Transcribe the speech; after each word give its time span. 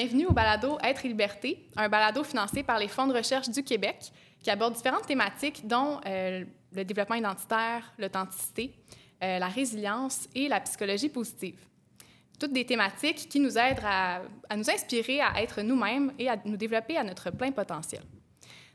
Bienvenue 0.00 0.26
au 0.26 0.32
balado 0.32 0.78
Être 0.80 1.06
et 1.06 1.08
liberté, 1.08 1.66
un 1.76 1.88
balado 1.88 2.22
financé 2.22 2.62
par 2.62 2.78
les 2.78 2.86
fonds 2.86 3.08
de 3.08 3.14
recherche 3.14 3.48
du 3.48 3.64
Québec 3.64 4.12
qui 4.40 4.48
aborde 4.48 4.74
différentes 4.74 5.08
thématiques 5.08 5.66
dont 5.66 6.00
euh, 6.06 6.44
le 6.70 6.84
développement 6.84 7.16
identitaire, 7.16 7.92
l'authenticité, 7.98 8.76
euh, 9.24 9.40
la 9.40 9.48
résilience 9.48 10.28
et 10.36 10.46
la 10.46 10.60
psychologie 10.60 11.08
positive. 11.08 11.58
Toutes 12.38 12.52
des 12.52 12.64
thématiques 12.64 13.28
qui 13.28 13.40
nous 13.40 13.58
aident 13.58 13.82
à, 13.84 14.22
nous 14.54 14.70
inspirer 14.70 15.20
à 15.20 15.42
être 15.42 15.62
nous-mêmes 15.62 16.12
et 16.16 16.28
à 16.28 16.36
nous 16.44 16.56
développer 16.56 16.96
à 16.96 17.02
notre 17.02 17.32
plein 17.32 17.50
potentiel. 17.50 18.02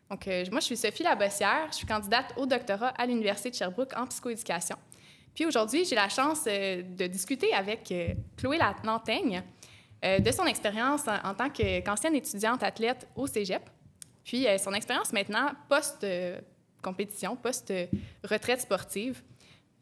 Donc, 0.10 0.28
euh, 0.28 0.44
moi, 0.52 0.60
je 0.60 0.66
suis 0.66 0.76
Sophie 0.76 1.04
Labossière, 1.04 1.68
je 1.72 1.78
suis 1.78 1.88
candidate 1.88 2.34
au 2.36 2.46
doctorat 2.46 2.90
à 2.98 3.06
l'Université 3.06 3.50
de 3.50 3.56
Sherbrooke 3.56 3.94
en 3.96 4.08
psychoéducation. 4.08 4.76
Puis 5.34 5.46
aujourd'hui, 5.46 5.86
j'ai 5.86 5.96
la 5.96 6.10
chance 6.10 6.44
de 6.44 7.08
discuter 7.08 7.54
avec 7.54 7.94
Chloé 8.36 8.60
Lantaigne, 8.84 9.42
euh, 10.04 10.20
de 10.20 10.32
son 10.32 10.46
expérience 10.46 11.04
en, 11.08 11.34
tant 11.34 11.50
qu'ancienne 11.50 12.16
étudiante 12.16 12.62
athlète 12.62 13.08
au 13.16 13.26
cégep, 13.26 13.62
puis 14.24 14.46
euh, 14.48 14.58
son 14.58 14.74
expérience 14.74 15.14
maintenant 15.14 15.52
post-compétition, 15.70 17.38
post-retraite 17.38 18.62
sportive. 18.62 19.22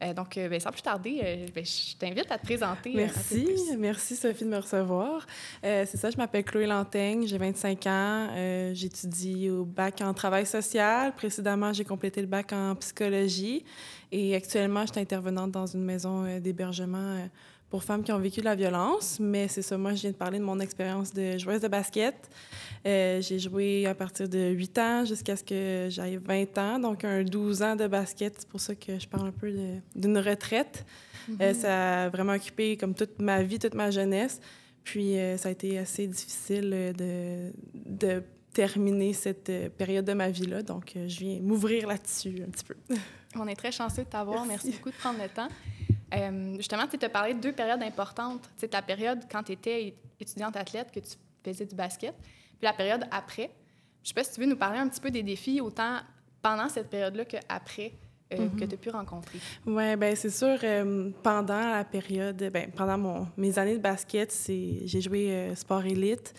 Euh, 0.00 0.14
donc, 0.14 0.34
ben, 0.36 0.60
sans 0.60 0.70
plus 0.70 0.82
tarder, 0.82 1.46
ben, 1.52 1.64
je 1.64 1.96
t'invite 1.96 2.30
à 2.30 2.38
te 2.38 2.44
présenter. 2.44 2.92
Merci. 2.94 3.48
Merci, 3.78 4.14
Sophie, 4.14 4.44
de 4.44 4.50
me 4.50 4.58
recevoir. 4.58 5.26
c'est 5.62 5.96
ça, 5.96 6.10
je 6.10 6.16
m'appelle 6.16 6.44
Chloé 6.44 6.66
Lantaigne, 6.66 7.26
j'ai 7.26 7.38
25 7.38 7.86
ans. 7.86 8.28
J'étudie 8.74 9.50
au 9.50 9.64
bac 9.64 10.00
en 10.02 10.14
travail 10.14 10.46
social. 10.46 11.14
Précédemment, 11.14 11.72
j'ai 11.72 11.84
complété 11.84 12.20
le 12.20 12.28
bac 12.28 12.52
en 12.52 12.76
psychologie. 12.76 13.64
Et 14.12 14.36
actuellement, 14.36 14.86
je 14.86 14.92
suis 14.92 15.00
intervenante 15.00 15.50
dans 15.50 15.66
une 15.66 15.84
maison 15.84 16.38
d'hébergement 16.38 17.28
pour 17.72 17.82
femmes 17.82 18.02
qui 18.02 18.12
ont 18.12 18.18
vécu 18.18 18.40
de 18.40 18.44
la 18.44 18.54
violence. 18.54 19.18
Mais 19.18 19.48
c'est 19.48 19.62
ça, 19.62 19.78
moi, 19.78 19.94
je 19.94 20.02
viens 20.02 20.10
de 20.10 20.16
parler 20.16 20.38
de 20.38 20.44
mon 20.44 20.60
expérience 20.60 21.10
de 21.14 21.38
joueuse 21.38 21.62
de 21.62 21.68
basket. 21.68 22.14
Euh, 22.86 23.22
j'ai 23.22 23.38
joué 23.38 23.86
à 23.86 23.94
partir 23.94 24.28
de 24.28 24.50
8 24.50 24.78
ans 24.78 25.04
jusqu'à 25.06 25.36
ce 25.36 25.42
que 25.42 25.86
j'aille 25.88 26.18
20 26.22 26.58
ans, 26.58 26.78
donc 26.78 27.02
un 27.02 27.24
12 27.24 27.62
ans 27.62 27.74
de 27.74 27.86
basket. 27.86 28.34
C'est 28.40 28.48
pour 28.48 28.60
ça 28.60 28.74
que 28.74 28.98
je 28.98 29.08
parle 29.08 29.28
un 29.28 29.32
peu 29.32 29.50
d'une 29.96 30.18
retraite. 30.18 30.84
Euh, 31.30 31.32
mm-hmm. 31.32 31.54
ça 31.54 32.02
a 32.02 32.08
vraiment 32.10 32.34
occupé 32.34 32.76
comme 32.76 32.94
toute 32.94 33.18
ma 33.22 33.42
vie, 33.42 33.58
toute 33.58 33.74
ma 33.74 33.90
jeunesse. 33.90 34.38
Puis 34.84 35.18
euh, 35.18 35.38
ça 35.38 35.48
a 35.48 35.52
été 35.52 35.78
assez 35.78 36.06
difficile 36.06 36.92
de, 36.98 37.52
de 37.74 38.22
terminer 38.52 39.14
cette 39.14 39.50
période 39.78 40.04
de 40.04 40.12
ma 40.12 40.28
vie-là. 40.28 40.62
Donc, 40.62 40.92
je 40.94 41.18
viens 41.20 41.40
m'ouvrir 41.40 41.86
là-dessus 41.88 42.42
un 42.46 42.50
petit 42.50 42.64
peu. 42.64 42.76
On 43.34 43.48
est 43.48 43.56
très 43.56 43.72
chanceux 43.72 44.04
de 44.04 44.08
t'avoir. 44.08 44.44
Merci. 44.44 44.66
Merci 44.66 44.78
beaucoup 44.78 44.90
de 44.90 44.96
prendre 44.96 45.22
le 45.22 45.28
temps. 45.30 45.48
Euh, 46.12 46.56
justement, 46.56 46.86
tu 46.86 47.04
as 47.04 47.08
parlé 47.08 47.34
de 47.34 47.40
deux 47.40 47.52
périodes 47.52 47.82
importantes. 47.82 48.48
C'est 48.56 48.68
ta 48.68 48.82
période 48.82 49.20
quand 49.30 49.42
tu 49.42 49.52
étais 49.52 49.94
étudiante 50.20 50.56
athlète, 50.56 50.90
que 50.92 51.00
tu 51.00 51.16
faisais 51.44 51.66
du 51.66 51.74
basket, 51.74 52.14
puis 52.20 52.62
la 52.62 52.72
période 52.72 53.04
après. 53.10 53.50
Je 54.02 54.08
sais 54.08 54.14
pas 54.14 54.24
si 54.24 54.32
tu 54.32 54.40
veux 54.40 54.46
nous 54.46 54.56
parler 54.56 54.78
un 54.78 54.88
petit 54.88 55.00
peu 55.00 55.10
des 55.10 55.22
défis, 55.22 55.60
autant 55.60 55.98
pendant 56.42 56.68
cette 56.68 56.90
période-là 56.90 57.24
qu'après. 57.24 57.92
Euh, 58.32 58.48
que 58.48 58.64
mhm. 58.64 58.68
tu 58.68 58.74
as 58.74 58.78
pu 58.78 58.88
rencontrer? 58.88 59.38
Oui, 59.66 59.94
bien, 59.94 60.14
c'est 60.14 60.30
sûr, 60.30 60.56
euh, 60.62 61.10
pendant 61.22 61.70
la 61.70 61.84
période, 61.84 62.42
ben, 62.50 62.70
pendant 62.74 62.96
mon, 62.96 63.28
mes 63.36 63.58
années 63.58 63.76
de 63.76 63.82
basket, 63.82 64.34
j'ai 64.48 65.00
joué 65.02 65.52
sport 65.54 65.84
élite. 65.84 66.32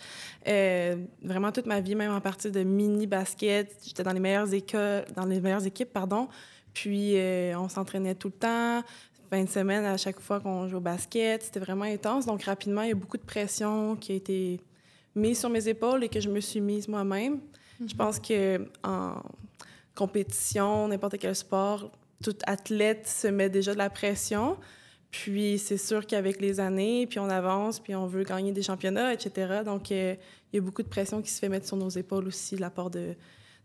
vraiment 1.22 1.52
toute 1.52 1.66
ma 1.66 1.80
vie, 1.80 1.94
même 1.94 2.10
en 2.10 2.20
partie 2.20 2.50
de 2.50 2.64
mini-basket. 2.64 3.76
J'étais 3.86 4.02
dans 4.02 4.12
les 4.12 4.18
meilleures 4.18 4.52
écoles, 4.52 5.04
dans 5.14 5.24
les 5.24 5.40
meilleures 5.40 5.66
équipes, 5.66 5.92
pardon. 5.92 6.28
Puis 6.72 7.14
on 7.56 7.68
s'entraînait 7.68 8.16
tout 8.16 8.28
le 8.28 8.38
temps 8.40 8.82
fin 9.30 9.44
de 9.44 9.48
semaine 9.48 9.84
à 9.84 9.96
chaque 9.96 10.20
fois 10.20 10.40
qu'on 10.40 10.68
joue 10.68 10.78
au 10.78 10.80
basket. 10.80 11.42
C'était 11.42 11.60
vraiment 11.60 11.84
intense. 11.84 12.26
Donc, 12.26 12.42
rapidement, 12.42 12.82
il 12.82 12.88
y 12.88 12.92
a 12.92 12.96
beaucoup 12.96 13.16
de 13.16 13.24
pression 13.24 13.96
qui 13.96 14.12
a 14.12 14.14
été 14.14 14.60
mise 15.14 15.38
sur 15.40 15.50
mes 15.50 15.68
épaules 15.68 16.04
et 16.04 16.08
que 16.08 16.20
je 16.20 16.28
me 16.28 16.40
suis 16.40 16.60
mise 16.60 16.88
moi-même. 16.88 17.40
Je 17.80 17.84
mhm. 17.84 17.92
pense 17.96 18.18
que 18.18 18.66
en 18.82 19.22
compétition, 19.94 20.88
n'importe 20.88 21.18
quel 21.18 21.34
sport, 21.34 21.90
tout 22.22 22.36
athlète 22.46 23.06
se 23.06 23.28
met 23.28 23.48
déjà 23.48 23.72
de 23.72 23.78
la 23.78 23.90
pression. 23.90 24.56
Puis 25.10 25.58
c'est 25.58 25.76
sûr 25.76 26.06
qu'avec 26.06 26.40
les 26.40 26.58
années, 26.58 27.06
puis 27.06 27.20
on 27.20 27.28
avance, 27.30 27.78
puis 27.78 27.94
on 27.94 28.06
veut 28.06 28.24
gagner 28.24 28.50
des 28.50 28.62
championnats, 28.62 29.12
etc. 29.12 29.62
Donc 29.64 29.92
euh, 29.92 30.16
il 30.52 30.56
y 30.56 30.58
a 30.58 30.62
beaucoup 30.62 30.82
de 30.82 30.88
pression 30.88 31.22
qui 31.22 31.30
se 31.30 31.38
fait 31.38 31.48
mettre 31.48 31.66
sur 31.66 31.76
nos 31.76 31.88
épaules 31.88 32.26
aussi, 32.26 32.56
de 32.56 32.60
la 32.60 32.70
part 32.70 32.90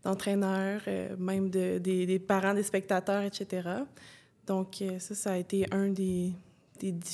d'entraîneurs, 0.04 0.82
euh, 0.86 1.16
même 1.18 1.50
de, 1.50 1.78
des, 1.78 2.06
des, 2.06 2.18
parents, 2.20 2.54
des 2.54 2.62
spectateurs, 2.62 3.22
etc. 3.22 3.68
Donc, 4.46 4.82
euh, 4.82 4.98
ça, 4.98 5.14
ça 5.14 5.32
a 5.32 5.36
été 5.36 5.66
un 5.70 5.88
des, 5.88 6.32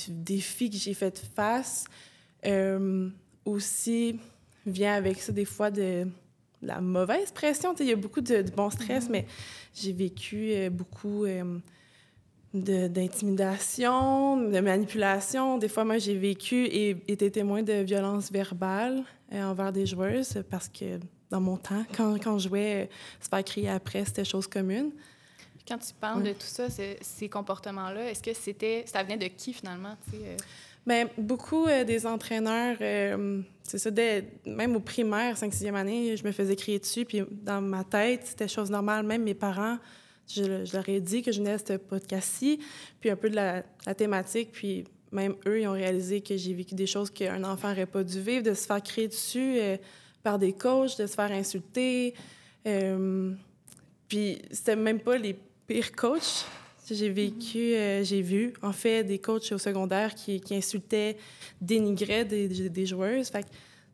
défis 0.09 0.69
que 0.69 0.77
j'ai 0.77 0.93
fait 0.93 1.19
face. 1.35 1.85
Euh, 2.45 3.09
aussi, 3.45 4.19
vient 4.65 4.93
avec 4.93 5.19
ça 5.19 5.31
des 5.31 5.45
fois 5.45 5.71
de 5.71 6.07
la 6.61 6.81
mauvaise 6.81 7.31
pression. 7.31 7.73
Il 7.79 7.85
y 7.85 7.91
a 7.91 7.95
beaucoup 7.95 8.21
de, 8.21 8.43
bon 8.55 8.69
stress, 8.69 9.05
mm-hmm. 9.05 9.11
mais 9.11 9.25
j'ai 9.73 9.93
vécu 9.93 10.51
euh, 10.51 10.69
beaucoup 10.69 11.25
d'intimidation, 12.53 14.37
de, 14.49 14.59
manipulation. 14.59 15.57
Des 15.57 15.67
fois, 15.67 15.85
moi, 15.85 15.97
j'ai 15.97 16.17
vécu 16.17 16.65
et 16.65 16.97
été 17.07 17.29
témoin 17.31 17.63
de 17.63 17.73
violences 17.83 18.31
verbales 18.31 19.03
envers 19.31 19.73
des 19.73 19.85
joueuses 19.85 20.43
parce 20.49 20.69
que 20.69 20.99
dans 21.29 21.41
mon 21.41 21.57
temps, 21.57 21.83
quand, 21.95 22.17
quand 22.23 22.39
je 22.39 22.47
jouais, 22.47 22.89
se 23.21 23.27
faire 23.27 23.43
crier 23.43 23.69
après, 23.69 24.05
c'était 24.05 24.23
chose 24.25 24.47
commune. 24.47 24.91
Quand 25.67 25.77
tu 25.77 25.93
parles 25.99 26.23
de 26.23 26.31
tout 26.31 26.39
ça, 26.39 26.67
ces 26.69 27.27
comportements-là, 27.29 28.09
est-ce 28.09 28.23
que 28.23 28.33
c'était, 28.33 28.85
ça 28.87 29.03
venait 29.03 29.17
de 29.17 29.27
qui 29.27 29.51
finalement? 29.51 29.97
Euh? 30.13 30.37
Bien, 30.85 31.09
beaucoup 31.17 31.67
euh, 31.67 31.83
des 31.83 32.05
entraîneurs, 32.05 32.77
euh, 32.79 33.41
c'est 33.63 33.77
ça, 33.77 33.89
même 34.45 34.77
au 34.77 34.79
primaire, 34.79 35.35
5-6e 35.35 35.75
année, 35.75 36.15
je 36.15 36.23
me 36.23 36.31
faisais 36.31 36.55
crier 36.55 36.79
dessus, 36.79 37.03
puis 37.03 37.23
dans 37.29 37.59
ma 37.59 37.83
tête, 37.83 38.21
c'était 38.27 38.47
chose 38.47 38.71
normale. 38.71 39.05
Même 39.05 39.23
mes 39.23 39.33
parents, 39.33 39.77
je, 40.29 40.73
leur 40.73 40.87
ai 40.87 41.01
dit 41.01 41.21
que 41.21 41.33
je 41.33 41.39
venais 41.39 41.51
à 41.51 41.57
ce 41.57 41.73
podcast-ci, 41.73 42.61
puis 43.01 43.09
un 43.09 43.17
peu 43.17 43.29
de 43.29 43.35
la, 43.35 43.63
thématique, 43.93 44.53
puis 44.53 44.85
même 45.11 45.35
eux, 45.45 45.59
ils 45.59 45.67
ont 45.67 45.73
réalisé 45.73 46.21
que 46.21 46.37
j'ai 46.37 46.53
vécu 46.53 46.75
des 46.75 46.87
choses 46.87 47.09
qu'un 47.09 47.43
enfant 47.43 47.69
n'aurait 47.69 47.85
pas 47.87 48.05
dû 48.05 48.21
vivre, 48.21 48.43
de 48.43 48.53
se 48.53 48.65
faire 48.65 48.81
crier 48.81 49.09
dessus 49.09 49.59
par 50.23 50.39
des 50.39 50.53
coachs, 50.53 50.97
de 50.97 51.07
se 51.07 51.13
faire 51.13 51.31
insulter. 51.31 52.13
puis 54.07 54.41
c'était 54.51 54.77
même 54.77 54.99
pas 55.01 55.17
les 55.17 55.37
pire 55.67 55.91
coach. 55.91 56.45
J'ai 56.89 57.09
vécu, 57.09 57.75
euh, 57.75 58.01
j'ai 58.03 58.21
vu, 58.21 58.53
en 58.61 58.71
fait, 58.71 59.03
des 59.03 59.19
coachs 59.19 59.51
au 59.51 59.57
secondaire 59.57 60.15
qui, 60.15 60.39
qui 60.39 60.55
insultaient, 60.55 61.17
dénigraient 61.59 62.23
des, 62.23 62.69
des 62.69 62.85
joueuses. 62.85 63.27
Fait 63.27 63.45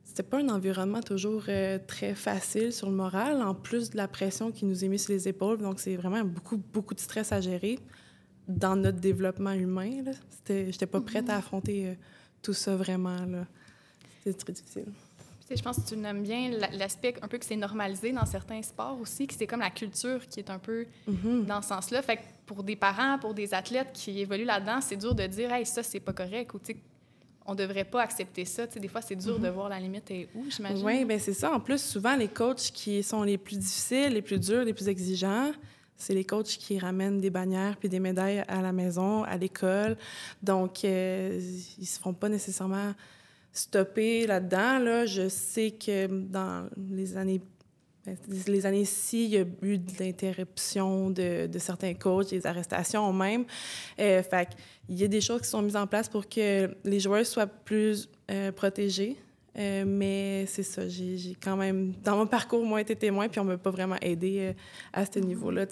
c'était 0.05 0.21
pas 0.21 0.37
un 0.37 0.49
environnement 0.49 1.01
toujours 1.01 1.45
euh, 1.49 1.79
très 1.87 2.13
facile 2.13 2.71
sur 2.71 2.87
le 2.87 2.95
moral, 2.95 3.41
en 3.41 3.55
plus 3.55 3.89
de 3.89 3.97
la 3.97 4.07
pression 4.07 4.51
qui 4.51 4.65
nous 4.65 4.85
est 4.85 4.87
mise 4.87 5.05
sur 5.05 5.13
les 5.13 5.27
épaules. 5.27 5.57
Donc, 5.57 5.79
c'est 5.79 5.95
vraiment 5.95 6.23
beaucoup, 6.23 6.57
beaucoup 6.57 6.93
de 6.93 6.99
stress 6.99 7.31
à 7.31 7.41
gérer 7.41 7.79
dans 8.47 8.75
notre 8.75 8.99
développement 8.99 9.53
humain. 9.53 10.03
J'étais 10.47 10.85
pas 10.85 11.01
prête 11.01 11.29
à 11.29 11.33
mm-hmm. 11.33 11.37
affronter 11.39 11.87
euh, 11.87 11.93
tout 12.43 12.53
ça 12.53 12.75
vraiment. 12.75 13.17
C'était 14.23 14.37
très 14.37 14.53
difficile 14.53 14.85
je 15.55 15.61
pense 15.63 15.77
que 15.77 15.87
tu 15.87 15.97
nommes 15.97 16.23
bien 16.23 16.51
l'aspect 16.71 17.15
un 17.21 17.27
peu 17.27 17.37
que 17.37 17.45
c'est 17.45 17.55
normalisé 17.55 18.11
dans 18.11 18.25
certains 18.25 18.61
sports 18.61 18.97
aussi, 19.01 19.27
que 19.27 19.33
c'est 19.33 19.47
comme 19.47 19.59
la 19.59 19.69
culture 19.69 20.27
qui 20.27 20.39
est 20.39 20.49
un 20.49 20.59
peu 20.59 20.85
mm-hmm. 21.09 21.45
dans 21.45 21.61
ce 21.61 21.69
sens-là. 21.69 22.01
Fait 22.01 22.17
que 22.17 22.21
pour 22.45 22.63
des 22.63 22.75
parents, 22.75 23.17
pour 23.19 23.33
des 23.33 23.53
athlètes 23.53 23.91
qui 23.93 24.19
évoluent 24.19 24.45
là-dedans, 24.45 24.79
c'est 24.81 24.97
dur 24.97 25.15
de 25.15 25.25
dire, 25.27 25.51
hey, 25.51 25.65
ça, 25.65 25.83
c'est 25.83 25.99
pas 25.99 26.13
correct 26.13 26.53
ou, 26.53 26.59
on 27.45 27.55
devrait 27.55 27.83
pas 27.83 28.01
accepter 28.01 28.45
ça. 28.45 28.67
Des 28.67 28.87
fois, 28.87 29.01
c'est 29.01 29.15
dur 29.15 29.37
de 29.37 29.47
mm-hmm. 29.47 29.51
voir 29.51 29.69
la 29.69 29.79
limite 29.79 30.09
et 30.11 30.29
où, 30.33 30.45
j'imagine. 30.49 30.85
Oui, 30.85 31.03
bien, 31.03 31.19
c'est 31.19 31.33
ça. 31.33 31.51
En 31.51 31.59
plus, 31.59 31.83
souvent, 31.83 32.15
les 32.15 32.29
coachs 32.29 32.71
qui 32.73 33.03
sont 33.03 33.23
les 33.23 33.37
plus 33.37 33.57
difficiles, 33.57 34.13
les 34.13 34.21
plus 34.21 34.39
durs, 34.39 34.63
les 34.63 34.73
plus 34.73 34.87
exigeants, 34.87 35.51
c'est 35.97 36.13
les 36.13 36.23
coachs 36.23 36.47
qui 36.47 36.79
ramènent 36.79 37.19
des 37.19 37.29
bannières 37.29 37.77
puis 37.77 37.89
des 37.89 37.99
médailles 37.99 38.43
à 38.47 38.61
la 38.61 38.71
maison, 38.71 39.23
à 39.23 39.37
l'école. 39.37 39.97
Donc, 40.41 40.85
euh, 40.85 41.39
ils 41.77 41.85
se 41.85 41.99
font 41.99 42.13
pas 42.13 42.29
nécessairement 42.29 42.93
stopper 43.53 44.27
là-dedans. 44.27 44.79
Là. 44.79 45.05
Je 45.05 45.29
sais 45.29 45.71
que 45.71 46.07
dans 46.07 46.67
les 46.89 47.15
années 47.15 47.41
ben, 48.05 48.17
les 48.47 48.65
années-ci, 48.65 49.25
il 49.25 49.29
y 49.29 49.37
a 49.37 49.45
eu 49.61 49.77
de 49.77 49.91
l'interruption 49.97 51.09
de, 51.09 51.47
de, 51.47 51.59
certains 51.59 51.93
coachs, 51.93 52.31
des 52.31 52.45
arrestations 52.45 53.13
même. 53.13 53.45
Euh, 53.97 54.21
fait 54.21 54.49
il 54.89 54.99
y 54.99 55.05
a 55.05 55.07
des 55.07 55.21
choses 55.21 55.41
qui 55.41 55.47
sont 55.47 55.61
mises 55.61 55.77
en 55.77 55.87
place 55.87 56.09
pour 56.09 56.27
que 56.27 56.75
les 56.83 56.99
joueurs 56.99 57.25
soient 57.25 57.47
plus 57.47 58.09
euh, 58.29 58.51
protégés. 58.51 59.15
Euh, 59.57 59.85
mais 59.87 60.45
c'est 60.47 60.63
ça, 60.63 60.87
j'ai 60.89 61.37
quand 61.41 61.55
même, 61.55 61.93
dans 62.03 62.17
mon 62.17 62.27
parcours, 62.27 62.65
moi, 62.65 62.81
été 62.81 62.95
témoin, 62.95 63.29
puis 63.29 63.39
on 63.39 63.45
m'a 63.45 63.57
pas 63.57 63.69
vraiment 63.69 63.97
aidé 64.01 64.53
à 64.91 65.05
ce 65.05 65.11
mm-hmm. 65.11 65.25
niveau-là. 65.25 65.65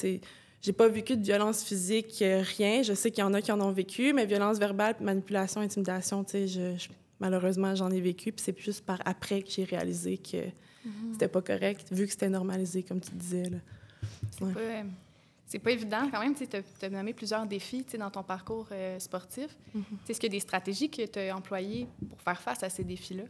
J'ai 0.62 0.74
pas 0.74 0.88
vécu 0.88 1.18
de 1.18 1.24
violence 1.24 1.64
physique, 1.64 2.24
rien. 2.58 2.82
Je 2.84 2.94
sais 2.94 3.12
qu'il 3.12 3.24
y 3.24 3.28
en 3.28 3.34
a 3.34 3.42
qui 3.42 3.52
en 3.52 3.60
ont 3.60 3.72
vécu, 3.72 4.14
mais 4.14 4.26
violence 4.26 4.58
verbale, 4.58 4.96
manipulation, 5.02 5.60
intimidation, 5.60 6.24
je, 6.32 6.46
je 6.78 6.88
malheureusement, 7.22 7.74
j'en 7.76 7.90
ai 7.92 8.02
vécu. 8.02 8.34
Puis 8.34 8.44
c'est 8.44 8.52
plus 8.54 8.82
par 8.82 9.00
après 9.06 9.42
que 9.44 9.50
j'ai 9.50 9.64
réalisé 9.64 10.18
que 10.18 10.48
mhm. 10.84 11.14
c'était 11.14 11.30
pas 11.30 11.42
correct, 11.42 11.88
vu 11.92 12.06
que 12.06 12.12
c'était 12.12 12.30
normalisé, 12.30 12.84
comme 12.84 13.00
tu 13.00 13.12
disais. 13.12 13.50
Là. 13.50 13.58
c'est 15.46 15.60
pas 15.60 15.72
évident 15.72 16.10
quand 16.12 16.20
même. 16.20 16.34
Tu 16.34 16.46
as, 16.86 16.90
nommé 16.90 17.14
plusieurs 17.14 17.46
défis 17.46 17.86
dans 18.00 18.10
ton 18.10 18.24
parcours 18.24 18.68
euh, 18.72 18.98
sportif. 19.00 19.56
Mm-hmm. 19.76 20.10
Est-ce 20.10 20.20
qu'il 20.20 20.30
y 20.30 20.36
a 20.36 20.38
des 20.38 20.40
stratégies 20.40 20.90
que 20.90 21.06
tu 21.06 21.20
as 21.20 21.36
employées 21.36 21.88
pour 22.10 22.20
faire 22.22 22.42
face 22.42 22.64
à 22.64 22.70
ces 22.70 22.84
défis-là? 22.84 23.24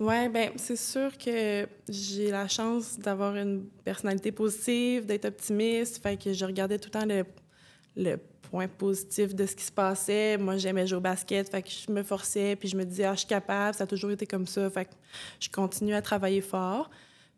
Oui, 0.00 0.28
bien, 0.28 0.52
c'est 0.56 0.76
sûr 0.76 1.16
que 1.18 1.68
j'ai 1.88 2.30
la 2.30 2.48
chance 2.48 2.98
d'avoir 2.98 3.36
une 3.36 3.66
personnalité 3.84 4.32
positive, 4.32 5.06
d'être 5.06 5.26
optimiste. 5.26 6.02
Fait 6.02 6.16
que 6.16 6.32
je 6.32 6.44
regardais 6.44 6.78
tout 6.78 6.88
le 6.94 7.00
temps 7.00 7.06
le, 7.06 7.24
le 7.96 8.16
point 8.56 8.68
positif 8.68 9.34
de 9.34 9.44
ce 9.44 9.54
qui 9.54 9.64
se 9.64 9.72
passait. 9.72 10.38
Moi, 10.38 10.56
j'aimais 10.56 10.86
jouer 10.86 10.96
au 10.96 11.02
basket, 11.02 11.50
fait 11.50 11.60
que 11.60 11.68
je 11.68 11.92
me 11.92 12.02
forçais, 12.02 12.56
puis 12.56 12.70
je 12.70 12.76
me 12.76 12.84
disais, 12.84 13.04
ah, 13.04 13.12
je 13.12 13.18
suis 13.18 13.28
capable, 13.28 13.76
ça 13.76 13.84
a 13.84 13.86
toujours 13.86 14.10
été 14.10 14.26
comme 14.26 14.46
ça. 14.46 14.70
Fait 14.70 14.86
que 14.86 14.92
je 15.38 15.50
continue 15.50 15.94
à 15.94 16.00
travailler 16.00 16.40
fort. 16.40 16.88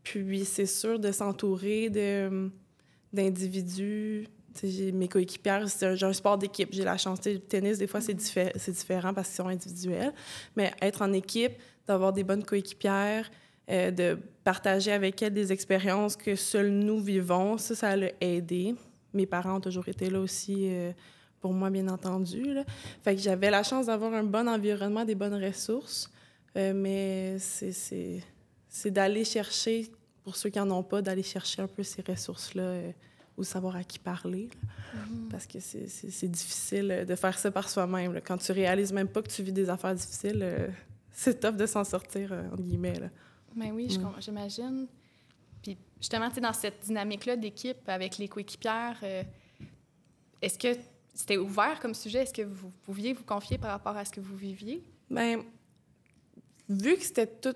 Puis 0.05 0.45
c'est 0.45 0.67
sûr 0.67 1.01
de 1.01 1.11
s'entourer 1.11 1.91
de 1.91 2.51
d'individus. 3.13 4.29
J'ai 4.63 4.93
mes 4.93 5.09
coéquipières, 5.09 5.69
c'est 5.69 5.87
un, 5.87 6.13
sport 6.13 6.39
d'équipe. 6.39 6.69
J'ai 6.73 6.85
la 6.85 6.97
chance. 6.97 7.19
Le 7.25 7.39
tennis, 7.41 7.79
des 7.79 7.89
fois, 7.89 8.01
c'est 8.01 8.15
différent 8.15 9.13
parce 9.13 9.29
qu'ils 9.29 9.37
sont 9.37 9.49
individuels. 9.49 10.13
Mais 10.57 10.73
être 10.81 11.03
en 11.03 11.13
équipe, 11.13 11.53
d'avoir 11.87 12.13
des 12.13 12.23
bonnes 12.23 12.45
coéquipières, 12.45 13.29
euh, 13.71 13.91
de 13.91 14.19
partager 14.45 14.93
avec 14.93 15.21
elles 15.21 15.33
des 15.33 15.53
expériences 15.53 16.17
que 16.17 16.37
seuls 16.37 16.71
nous 16.71 17.01
vivons, 17.01 17.59
ça, 17.59 17.75
ça 17.75 17.97
l'a 17.97 18.11
aidé. 18.21 18.77
Mes 19.19 19.27
parents 19.27 19.57
ont 19.57 19.61
toujours 19.61 19.89
été 19.89 20.09
là 20.11 20.21
aussi 20.21 20.69
euh, 20.71 20.93
pour 21.41 21.53
moi, 21.53 21.71
bien 21.71 21.89
entendu. 21.89 22.55
Là. 22.55 22.65
Fait 23.03 23.17
que 23.17 23.21
j'avais 23.21 23.51
la 23.51 23.63
chance 23.63 23.87
d'avoir 23.87 24.15
un 24.15 24.23
bon 24.23 24.49
environnement, 24.49 25.05
des 25.05 25.17
bonnes 25.17 25.43
ressources. 25.45 26.11
Euh, 26.57 26.73
mais 26.73 27.37
c'est 27.39 28.91
d'aller 28.91 29.25
chercher 29.25 29.91
pour 30.23 30.37
ceux 30.37 30.51
qui 30.51 30.59
n'en 30.59 30.71
ont 30.71 30.83
pas, 30.83 31.03
d'aller 31.03 31.23
chercher 31.23 31.63
un 31.63 31.67
peu 31.67 31.83
ces 31.83 32.03
ressources-là 32.03 32.63
euh, 32.63 32.93
ou 33.37 33.43
savoir 33.43 33.77
à 33.77 33.83
qui 33.85 33.99
parler. 33.99 34.49
Mm-hmm. 34.49 35.29
Parce 35.31 35.47
que 35.47 35.59
c'est 35.61 36.29
difficile 36.29 37.05
de 37.09 37.15
faire 37.15 37.39
ça 37.39 37.51
par 37.51 37.69
soi-même. 37.69 38.21
Quand 38.25 38.39
tu 38.39 38.53
réalises 38.53 38.93
même 38.93 39.09
pas 39.09 39.23
que 39.23 39.29
tu 39.29 39.43
vis 39.43 39.53
des 39.53 39.69
affaires 39.69 39.95
difficiles, 39.95 40.71
c'est 41.19 41.41
top 41.41 41.57
de 41.57 41.67
s'en 41.67 41.83
sortir, 41.83 42.33
euh, 42.33 42.43
en 42.53 42.57
guillemets. 42.57 43.01
Là. 43.01 43.09
Mais 43.57 43.71
ben 43.71 43.75
oui, 43.75 43.99
j'imagine. 44.21 44.87
Puis 45.63 45.77
justement, 45.99 46.29
dans 46.29 46.53
cette 46.53 46.81
dynamique-là 46.85 47.37
d'équipe 47.37 47.89
avec 47.89 48.19
les 48.19 48.29
coéquipières, 48.29 49.03
est-ce 50.41 50.59
que 50.59 50.79
c'était 51.15 51.37
ouvert 51.37 51.81
comme 51.81 51.95
sujet? 51.95 52.21
Est-ce 52.21 52.33
que 52.33 52.43
vous 52.43 52.71
pouviez 52.85 53.13
vous 53.13 53.25
confier 53.25 53.59
par 53.59 53.71
rapport 53.71 53.97
à 53.97 54.05
ce 54.05 54.13
que 54.13 54.21
vous 54.21 54.37
viviez? 54.37 54.83
Bien, 55.11 55.43
vu 56.69 56.97
que 56.97 57.03
c'était 57.03 57.27
tout 57.27 57.55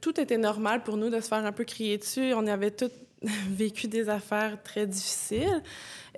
tout 0.00 0.20
était 0.20 0.38
normal 0.38 0.82
pour 0.82 0.96
nous 0.96 1.10
de 1.10 1.20
se 1.20 1.28
faire 1.28 1.44
un 1.44 1.52
peu 1.52 1.64
crier 1.64 1.98
dessus. 1.98 2.32
On 2.34 2.46
avait 2.46 2.70
tous 2.70 2.90
vécu 3.48 3.88
des 3.88 4.08
affaires 4.08 4.62
très 4.62 4.86
difficiles, 4.86 5.62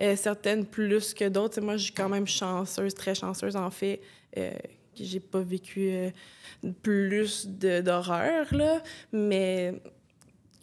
euh, 0.01 0.15
certaines 0.15 0.65
plus 0.65 1.13
que 1.13 1.29
d'autres. 1.29 1.61
Moi, 1.61 1.77
je 1.77 1.83
suis 1.83 1.93
quand 1.93 2.09
même 2.09 2.27
chanceuse, 2.27 2.93
très 2.93 3.15
chanceuse 3.15 3.55
en 3.55 3.69
fait, 3.69 4.01
euh, 4.37 4.51
que 4.51 5.03
j'ai 5.03 5.19
pas 5.19 5.41
vécu 5.41 5.89
euh, 5.91 6.09
plus 6.81 7.47
d'horreur, 7.47 8.53
là. 8.53 8.81
Mais 9.11 9.73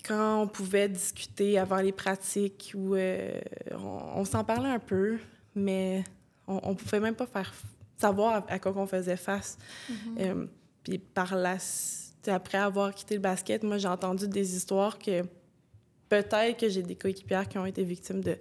quand 0.07 0.43
on 0.43 0.47
pouvait 0.47 0.89
discuter 0.89 1.59
avant 1.59 1.79
les 1.79 1.93
pratiques, 1.93 2.73
où 2.75 2.97
on, 2.97 4.25
s'en 4.25 4.45
parlait 4.45 4.69
un 4.69 4.79
peu, 4.79 5.19
mais 5.55 6.05
on, 6.47 6.61
on 6.63 6.75
pouvait 6.75 7.01
même 7.01 7.15
pas 7.15 7.27
faire 7.27 7.53
savoir 7.97 8.45
à, 8.49 8.59
quoi 8.59 8.73
on 8.77 8.87
faisait 8.87 9.17
face. 9.17 9.57
Mm-hmm. 9.91 10.49
puis 10.83 10.99
par 10.99 11.35
la 11.37 11.59
après 12.31 12.59
avoir 12.59 12.95
quitté 12.95 13.15
le 13.15 13.21
basket, 13.21 13.63
moi, 13.63 13.79
j'ai 13.79 13.89
entendu 13.89 14.29
des 14.29 14.57
histoires 14.57 14.99
que 14.99 15.23
peut-être 16.09 16.59
que 16.59 16.69
j'ai 16.69 16.83
des 16.83 16.95
coéquipières 16.95 17.49
qui 17.49 17.59
ont 17.59 17.67
été 17.67 17.85
victimes 17.85 18.23
de 18.23 18.37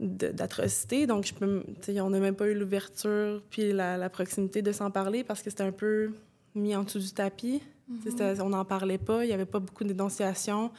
d'atrocités. 0.00 1.08
Donc, 1.08 1.26
je 1.26 1.34
peux, 1.34 1.64
on 1.88 2.10
n'a 2.10 2.20
même 2.20 2.36
pas 2.36 2.46
eu 2.46 2.54
l'ouverture 2.54 3.42
puis 3.50 3.72
la, 3.72 4.08
proximité 4.08 4.62
de 4.62 4.70
s'en 4.70 4.92
parler 4.92 5.24
parce 5.24 5.42
que 5.42 5.50
c'était 5.50 5.64
un 5.64 5.72
peu 5.72 6.12
mis 6.54 6.76
en 6.76 6.84
dessous 6.84 7.00
du 7.00 7.10
tapis. 7.10 7.60
Mm-hmm. 7.90 8.42
On 8.42 8.50
n'en 8.50 8.64
parlait 8.64 8.98
pas, 8.98 9.24
il 9.24 9.28
n'y 9.28 9.34
avait 9.34 9.46
pas 9.46 9.60
beaucoup 9.60 9.84
de 9.84 9.90
dénonciations 9.90 10.70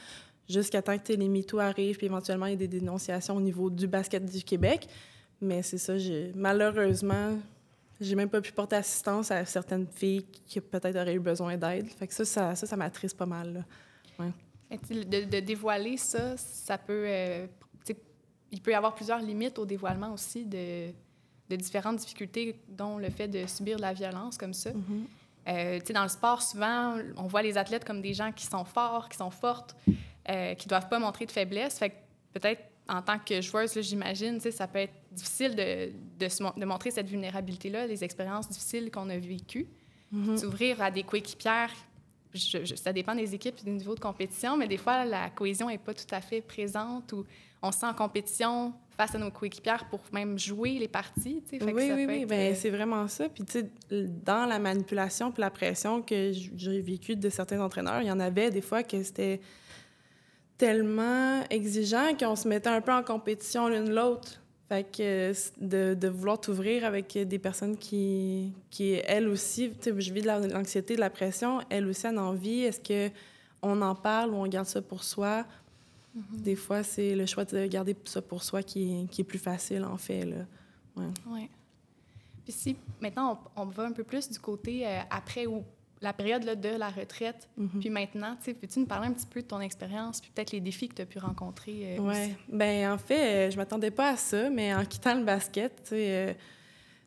jusqu'à 0.50 0.81
temps 0.81 0.97
que 0.97 1.13
les 1.13 1.29
MeToo 1.29 1.59
arrivent, 1.59 1.97
puis 1.97 2.07
éventuellement, 2.07 2.47
il 2.47 2.51
y 2.51 2.53
a 2.53 2.57
des 2.57 2.67
dénonciations 2.67 3.35
au 3.35 3.41
niveau 3.41 3.69
du 3.69 3.88
basket 3.88 4.25
du 4.25 4.44
Québec. 4.44 4.88
Mais 5.41 5.61
c'est 5.61 5.77
ça, 5.77 5.94
malheureusement, 6.35 7.38
j'ai 8.01 8.15
même 8.15 8.29
pas 8.29 8.41
pu 8.41 8.51
porter 8.51 8.77
assistance 8.77 9.31
à 9.31 9.45
certaines 9.45 9.88
filles 9.88 10.25
qui 10.45 10.59
peut-être 10.59 10.95
auraient 10.95 11.13
eu 11.13 11.19
besoin 11.19 11.56
d'aide. 11.56 11.88
Fait 11.88 12.07
que 12.07 12.13
ça, 12.13 12.25
ça, 12.25 12.56
ça, 12.56 12.75
m'attriste 12.75 13.15
pas 13.15 13.25
mal. 13.25 13.65
Ouais. 14.17 14.31
De, 14.71 15.25
de, 15.25 15.39
dévoiler 15.39 15.97
ça, 15.97 16.35
ça 16.38 16.77
peut... 16.77 17.05
Euh, 17.05 17.47
il 18.51 18.62
peut 18.62 18.71
y 18.71 18.73
avoir 18.73 18.95
plusieurs 18.95 19.19
limites 19.19 19.59
au 19.59 19.65
dévoilement 19.65 20.12
aussi 20.12 20.44
de, 20.44 20.88
de, 21.50 21.55
différentes 21.55 21.97
difficultés, 21.97 22.59
dont 22.67 22.97
le 22.97 23.12
fait 23.12 23.27
de 23.27 23.45
subir 23.45 23.77
de 23.77 23.83
la 23.83 23.94
violence 23.94 24.39
comme 24.39 24.55
ça. 24.55 24.71
Mm-hmm. 24.71 25.03
Euh, 25.50 25.80
dans 25.94 26.04
le 26.04 26.10
sport, 26.10 26.42
souvent, 26.42 26.98
on 27.18 27.28
voit 27.28 27.42
les 27.42 27.57
athlètes 27.57 27.86
comme 27.86 28.01
des 28.01 28.13
gens 28.13 28.31
qui 28.31 28.46
sont 28.46 28.66
forts, 28.66 29.10
qui 29.10 29.18
sont 29.18 29.31
fortes, 29.31 29.75
euh, 30.30 30.54
qui 30.54 30.68
doivent 30.68 30.90
pas 30.90 31.00
montrer 31.00 31.25
de 31.25 31.31
faiblesse. 31.31 31.80
Fait 31.80 31.90
que 31.90 31.96
peut-être 32.34 32.62
en 32.88 33.01
tant 33.01 33.19
que 33.19 33.42
joueuse, 33.42 33.80
j'imagine, 33.81 34.40
ça 34.40 34.68
peut 34.68 34.80
être 34.80 34.94
difficile 35.12 35.56
de, 35.56 35.92
de, 36.19 36.60
de 36.60 36.66
montrer 36.66 36.92
cette 36.92 37.07
vulnérabilité-là, 37.07 37.88
les 37.88 38.04
expériences 38.04 38.50
difficiles 38.50 38.90
qu'on 38.92 39.10
a 39.10 39.18
vécues. 39.18 39.68
Mm-hmm. 40.13 40.38
S'ouvrir 40.38 40.81
à 40.81 40.90
des 40.90 41.04
coéquipières, 41.04 41.72
ça 42.34 42.94
dépend 42.94 43.16
des 43.16 43.34
équipes 43.34 43.56
et 43.62 43.63
du 43.63 43.72
niveau 43.72 43.96
de 43.96 44.00
compétition, 44.00 44.57
mais 44.57 44.68
des 44.68 44.78
fois, 44.78 45.06
la 45.06 45.30
cohésion 45.30 45.68
n'est 45.68 45.78
pas 45.78 45.94
tout 45.94 46.13
à 46.13 46.22
fait 46.22 46.42
présente 46.42 47.13
ou 47.13 47.25
on 47.62 47.72
se 47.72 47.80
sent 47.80 47.86
en 47.86 47.94
compétition 47.94 48.74
face 49.00 49.16
à 49.16 49.18
nos 49.18 49.31
coéquipières 49.31 49.86
pour 49.86 50.01
même 50.12 50.38
jouer 50.38 50.72
les 50.72 50.90
parties. 50.90 51.42
oui, 51.54 51.62
oui, 51.62 52.06
oui, 52.06 52.25
ben, 52.25 52.51
euh, 52.51 52.54
c'est 52.54 52.69
vraiment 52.69 53.07
ça. 53.07 53.30
Puis, 53.30 53.46
tu 53.46 53.62
sais, 53.62 53.69
dans 53.90 54.46
la 54.46 54.60
manipulation 54.60 55.31
puis 55.31 55.40
la 55.40 55.50
pression 55.50 56.01
que 56.01 56.34
j'ai 56.34 56.81
vécue 56.81 57.16
de 57.16 57.30
certains 57.30 57.62
entraîneurs, 57.62 58.01
il 58.01 58.10
y 58.10 58.12
en 58.12 58.19
avait 58.19 58.51
des 58.51 58.60
fois 58.60 58.84
que 58.84 59.01
c'était 59.01 59.40
tellement 60.57 61.42
exigeant 61.50 62.13
qu'on 62.19 62.36
se 62.36 62.46
mettait 62.50 62.68
un 62.68 62.81
peu 62.81 62.92
en 62.92 63.01
compétition 63.01 63.69
l'une 63.69 63.90
l'autre. 63.90 64.42
Fait 64.68 64.84
que 64.84 65.31
de, 65.62 65.94
de 65.94 66.07
vouloir 66.10 66.42
t'ouvrir 66.42 66.84
avec 66.84 67.18
des 67.18 67.40
personnes 67.40 67.78
qui, 67.78 68.51
qui 68.69 69.00
elles 69.07 69.30
aussi, 69.30 69.72
je 69.81 70.12
vis 70.12 70.22
de 70.22 70.28
l'anxiété, 70.28 70.96
de 70.96 71.00
la 71.00 71.10
pression, 71.10 71.62
elles 71.69 71.88
aussi 71.88 72.06
en 72.06 72.18
envie. 72.18 72.63
Est-ce 72.63 72.81
que 72.81 73.16
on 73.62 73.81
en 73.81 73.96
parle 73.96 74.31
ou 74.31 74.36
on 74.36 74.48
garde 74.48 74.68
ça 74.68 74.81
pour 74.81 75.06
soi? 75.06 75.46
Mm-hmm. 76.18 76.42
Des 76.42 76.56
fois, 76.56 76.84
c'est 76.84 77.16
le 77.16 77.25
choix 77.25 77.46
de 77.46 77.66
garder 77.68 77.96
ça 78.06 78.22
pour 78.22 78.44
soi 78.44 78.63
qui, 78.63 79.08
qui 79.12 79.22
est 79.22 79.25
plus 79.25 79.39
facile, 79.39 79.84
en 79.84 79.98
fait. 79.98 80.25
Là. 80.25 80.46
Ouais. 80.96 81.06
ouais. 81.28 81.50
Puis 82.44 82.54
si 82.54 82.75
maintenant 83.00 83.39
on, 83.56 83.66
va 83.66 83.84
un 83.84 83.92
peu 83.92 84.04
plus 84.04 84.30
du 84.30 84.39
côté 84.39 84.88
euh, 84.88 85.01
après 85.12 85.46
ou 85.46 85.63
la 86.01 86.13
période 86.13 86.44
là, 86.44 86.56
de 86.56 86.70
la 86.70 86.89
retraite, 86.89 87.50
mhm. 87.58 87.80
puis 87.80 87.89
maintenant, 87.89 88.38
peux-tu 88.44 88.80
nous 88.80 88.86
parler 88.86 89.08
un 89.08 89.12
petit 89.12 89.25
peu 89.25 89.42
de 89.42 89.48
ton 89.48 89.60
expérience, 89.60 90.22
puis 90.22 90.32
peut-être 90.34 90.51
les 90.51 90.62
défis 90.62 90.88
que 90.88 90.96
tu 90.96 91.01
as 91.01 91.06
pu 91.06 91.20
rencontrer? 91.20 91.98
Euh, 91.98 92.01
oui. 92.01 92.36
Bien, 92.48 92.94
en 92.94 92.98
fait, 92.98 93.48
euh, 93.48 93.51
je 93.51 93.58
m'attendais 93.58 93.92
pas 93.92 94.12
à 94.12 94.18
ça, 94.18 94.50
mais 94.50 94.74
en 94.74 94.86
quittant 94.86 95.16
le 95.16 95.24
basket, 95.24 95.89
euh, 95.92 96.34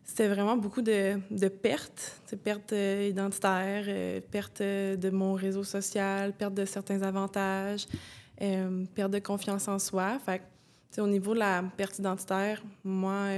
c'était 0.04 0.28
vraiment 0.28 0.56
beaucoup 0.56 0.82
de, 0.82 1.18
de 1.30 1.48
pertes, 1.48 2.20
pertes 2.44 2.72
identitaires, 2.72 4.20
perte 4.30 4.60
de 4.60 5.10
mon 5.10 5.34
réseau 5.34 5.64
social, 5.64 6.32
perte 6.32 6.54
de 6.54 6.64
certains 6.64 7.02
avantages, 7.02 7.86
perte 8.94 9.12
de 9.12 9.18
confiance 9.18 9.68
en 9.68 9.78
soi. 9.78 10.18
Fait 10.18 10.42
au 10.98 11.06
niveau 11.06 11.34
de 11.34 11.38
la 11.38 11.64
perte 11.76 11.98
identitaire, 11.98 12.62
moi, 12.84 13.28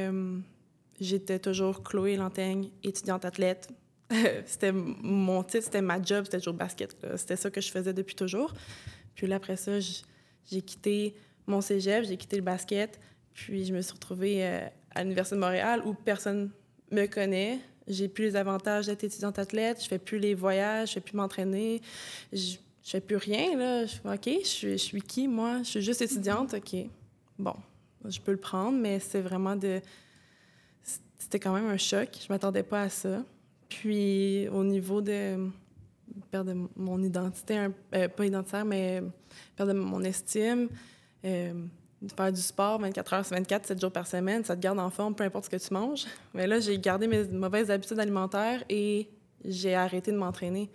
j'étais 1.00 1.38
toujours 1.38 1.82
Chloé 1.82 2.16
Lantaigne, 2.16 2.70
étudiante 2.82 3.24
athlète, 3.24 3.68
c'était 4.46 4.72
mon 4.72 5.42
titre, 5.42 5.64
c'était 5.64 5.82
ma 5.82 6.00
job, 6.00 6.24
c'était 6.24 6.38
toujours 6.38 6.54
basket. 6.54 6.96
C'était 7.16 7.36
ça 7.36 7.50
que 7.50 7.60
je 7.60 7.70
faisais 7.70 7.92
depuis 7.92 8.14
toujours. 8.14 8.52
Puis 9.14 9.26
là, 9.26 9.36
après 9.36 9.56
ça, 9.56 9.78
j'ai 9.80 10.62
quitté 10.62 11.14
mon 11.46 11.60
cégep, 11.60 12.04
j'ai 12.04 12.16
quitté 12.16 12.36
le 12.36 12.42
basket, 12.42 12.98
puis 13.32 13.64
je 13.64 13.74
me 13.74 13.80
suis 13.80 13.92
retrouvée 13.92 14.44
euh, 14.44 14.66
à 14.94 15.02
l'Université 15.02 15.36
de 15.36 15.40
Montréal 15.40 15.82
où 15.84 15.94
personne 15.94 16.50
me 16.90 17.06
connaît. 17.06 17.58
J'ai 17.86 18.08
plus 18.08 18.24
les 18.24 18.36
avantages 18.36 18.86
d'être 18.86 19.04
étudiante 19.04 19.38
athlète, 19.38 19.82
je 19.82 19.88
fais 19.88 19.98
plus 19.98 20.18
les 20.18 20.34
voyages, 20.34 20.88
je 20.88 20.94
fais 20.94 21.00
plus 21.00 21.16
m'entraîner, 21.16 21.82
je 22.84 22.90
fais 22.90 23.00
plus 23.00 23.16
rien. 23.16 23.56
Là. 23.56 23.86
Je 23.86 23.96
OK, 24.04 24.28
je 24.44 24.76
suis, 24.76 25.02
qui, 25.02 25.26
moi? 25.26 25.58
Je 25.58 25.70
suis 25.70 25.82
juste 25.82 26.02
étudiante, 26.02 26.54
OK. 26.54 26.76
Bon, 27.38 27.54
je 28.04 28.20
peux 28.20 28.32
le 28.32 28.38
prendre, 28.38 28.78
mais 28.78 29.00
c'est 29.00 29.20
vraiment 29.20 29.56
de... 29.56 29.80
C'était 31.18 31.40
quand 31.40 31.54
même 31.54 31.66
un 31.66 31.78
choc. 31.78 32.10
Je 32.20 32.30
m'attendais 32.30 32.62
pas 32.62 32.82
à 32.82 32.88
ça. 32.90 33.24
Puis 33.70 34.46
au 34.48 34.62
niveau 34.62 35.00
de 35.00 35.48
perdre 36.30 36.52
mon 36.76 37.02
identité, 37.02 37.66
euh, 37.94 38.08
pas 38.08 38.26
identitaire, 38.26 38.64
mais 38.64 39.02
perdre 39.56 39.72
mon 39.72 40.02
estime, 40.04 40.68
euh, 41.24 41.64
faire 42.14 42.32
du 42.32 42.42
sport 42.42 42.78
24 42.78 43.12
heures 43.14 43.26
sur 43.26 43.34
24, 43.34 43.66
7 43.66 43.80
jours 43.80 43.90
par 43.90 44.06
semaine, 44.06 44.44
ça 44.44 44.54
te 44.54 44.60
garde 44.60 44.78
en 44.78 44.90
forme, 44.90 45.14
peu 45.14 45.24
importe 45.24 45.46
ce 45.46 45.50
que 45.50 45.56
tu 45.56 45.72
manges. 45.72 46.04
Mais 46.34 46.46
là, 46.46 46.60
j'ai 46.60 46.78
gardé 46.78 47.06
mes 47.06 47.24
mauvaises 47.24 47.70
habitudes 47.70 47.98
alimentaires 47.98 48.62
et 48.68 49.08
j'ai 49.44 49.74
arrêté 49.74 50.12
de 50.12 50.18
m'entraîner. 50.18 50.70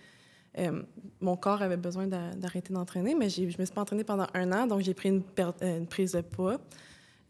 Euh, 0.59 0.83
mon 1.21 1.35
corps 1.35 1.61
avait 1.61 1.77
besoin 1.77 2.07
d'arrêter 2.07 2.73
d'entraîner, 2.73 3.15
mais 3.15 3.29
je 3.29 3.43
me 3.43 3.49
suis 3.49 3.73
pas 3.73 3.81
entraînée 3.81 4.03
pendant 4.03 4.27
un 4.33 4.51
an, 4.51 4.67
donc 4.67 4.81
j'ai 4.81 4.93
pris 4.93 5.09
une, 5.09 5.23
une, 5.61 5.87
prise 5.87 6.13
de 6.13 6.21
poids. 6.21 6.59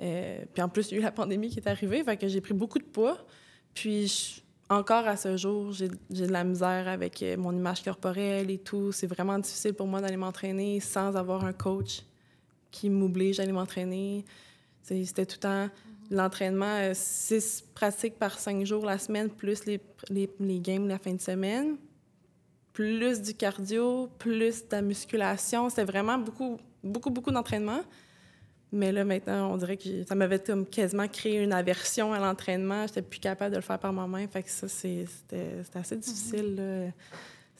Euh, 0.01 0.43
puis 0.53 0.61
en 0.61 0.69
plus, 0.69 0.91
il 0.91 0.95
y 0.95 0.97
a 0.97 0.99
eu 0.99 1.03
la 1.03 1.11
pandémie 1.11 1.49
qui 1.49 1.59
est 1.59 1.67
arrivée, 1.67 2.03
fait 2.03 2.27
j'ai 2.27 2.41
pris 2.41 2.53
beaucoup 2.53 2.79
de 2.79 2.85
poids. 2.85 3.17
Puis 3.73 4.43
encore 4.69 5.07
à 5.07 5.17
ce 5.17 5.35
jour, 5.37 5.71
j'ai 5.71 5.89
de 5.89 6.31
la 6.31 6.43
misère 6.43 6.87
avec 6.87 7.21
euh, 7.23 7.35
mon 7.37 7.51
image 7.51 7.83
corporelle 7.83 8.49
et 8.51 8.59
tout. 8.59 8.91
C'est 8.91 9.07
vraiment 9.07 9.39
difficile 9.39 9.73
pour 9.73 9.87
moi 9.87 10.01
d'aller 10.01 10.17
m'entraîner 10.17 10.79
sans 10.79 11.15
avoir 11.15 11.43
un 11.43 11.53
coach 11.53 12.03
qui 12.71 12.89
m'oblige 12.89 13.39
à 13.39 13.43
aller 13.43 13.51
m'entraîner. 13.51 14.25
C'était 14.83 15.25
tout 15.25 15.37
le 15.37 15.39
temps 15.39 15.69
l'entraînement, 16.11 16.77
euh, 16.79 16.91
six 16.95 17.63
pratiques 17.73 18.17
par 18.17 18.39
cinq 18.39 18.65
jours 18.65 18.85
la 18.85 18.97
semaine, 18.97 19.29
plus 19.29 19.65
les 19.65 20.59
games 20.59 20.87
la 20.87 20.97
fin 20.97 21.13
de 21.13 21.21
semaine, 21.21 21.77
plus 22.79 23.21
du 23.21 23.33
cardio, 23.33 24.09
plus 24.19 24.63
de 24.63 24.71
la 24.71 24.81
musculation. 24.81 25.69
C'était 25.69 25.83
vraiment 25.83 26.17
beaucoup, 26.17 26.57
beaucoup, 26.81 27.09
beaucoup 27.09 27.29
d'entraînement. 27.29 27.81
Mais 28.71 28.93
là, 28.93 29.03
maintenant, 29.03 29.51
on 29.51 29.57
dirait 29.57 29.75
que 29.75 30.05
ça 30.05 30.15
m'avait 30.15 30.39
comme 30.39 30.65
quasiment 30.65 31.09
créé 31.09 31.43
une 31.43 31.51
aversion 31.51 32.13
à 32.13 32.19
l'entraînement. 32.19 32.87
J'étais 32.87 33.01
plus 33.01 33.19
capable 33.19 33.51
de 33.51 33.57
le 33.57 33.63
faire 33.63 33.79
par 33.79 33.91
moi-même. 33.91 34.29
Fait 34.29 34.43
que 34.43 34.49
ça, 34.49 34.69
c'était 34.69 35.61
assez 35.75 35.95
mhm. 35.95 36.01
difficile. 36.01 36.93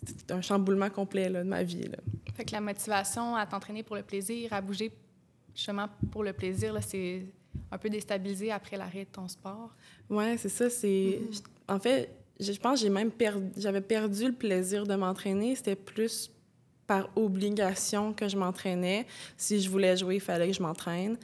C'était 0.06 0.34
un 0.34 0.42
chamboulement 0.42 0.90
complet 0.90 1.30
de 1.30 1.44
ma 1.44 1.64
vie. 1.64 1.90
Là. 1.90 1.98
Fait 2.34 2.46
que 2.46 2.54
la 2.54 2.62
motivation 2.62 3.36
à 3.36 3.46
t'entraîner 3.46 3.84
pour 3.84 3.98
le 3.98 4.04
plaisir, 4.04 4.54
à 4.54 4.62
bouger 4.62 4.90
justement 5.54 5.88
pour 6.12 6.24
le 6.24 6.32
plaisir, 6.32 6.78
c'est 6.82 7.26
un 7.70 7.78
peu 7.78 7.90
déstabilisé 7.90 8.54
après 8.54 8.78
l'arrêt 8.78 9.04
de 9.04 9.12
ton 9.12 9.28
sport? 9.28 9.76
Oui, 10.10 10.38
c'est 10.38 10.48
ça. 10.48 10.70
C'est... 10.70 11.20
Mhm. 11.20 11.76
En 11.76 11.80
fait, 11.82 12.10
je 12.40 12.60
pense 12.60 12.84
que. 12.84 12.88
J'avais 13.58 13.82
perdu 13.82 14.28
le 14.28 14.34
plaisir 14.34 14.86
de 14.86 14.96
m'entraîner. 14.96 15.56
C'était 15.56 15.76
plus 15.76 16.32
par 16.88 17.10
obligation 17.16 18.14
que 18.14 18.28
je 18.28 18.38
m'entraînais. 18.38 19.06
Si 19.38 19.62
je 19.62 19.70
voulais 19.70 19.96
jouer, 19.96 20.16
il 20.16 20.22
fallait 20.22 20.48
que 20.48 20.54
je 20.54 20.62
m'entraîne. 20.62 21.18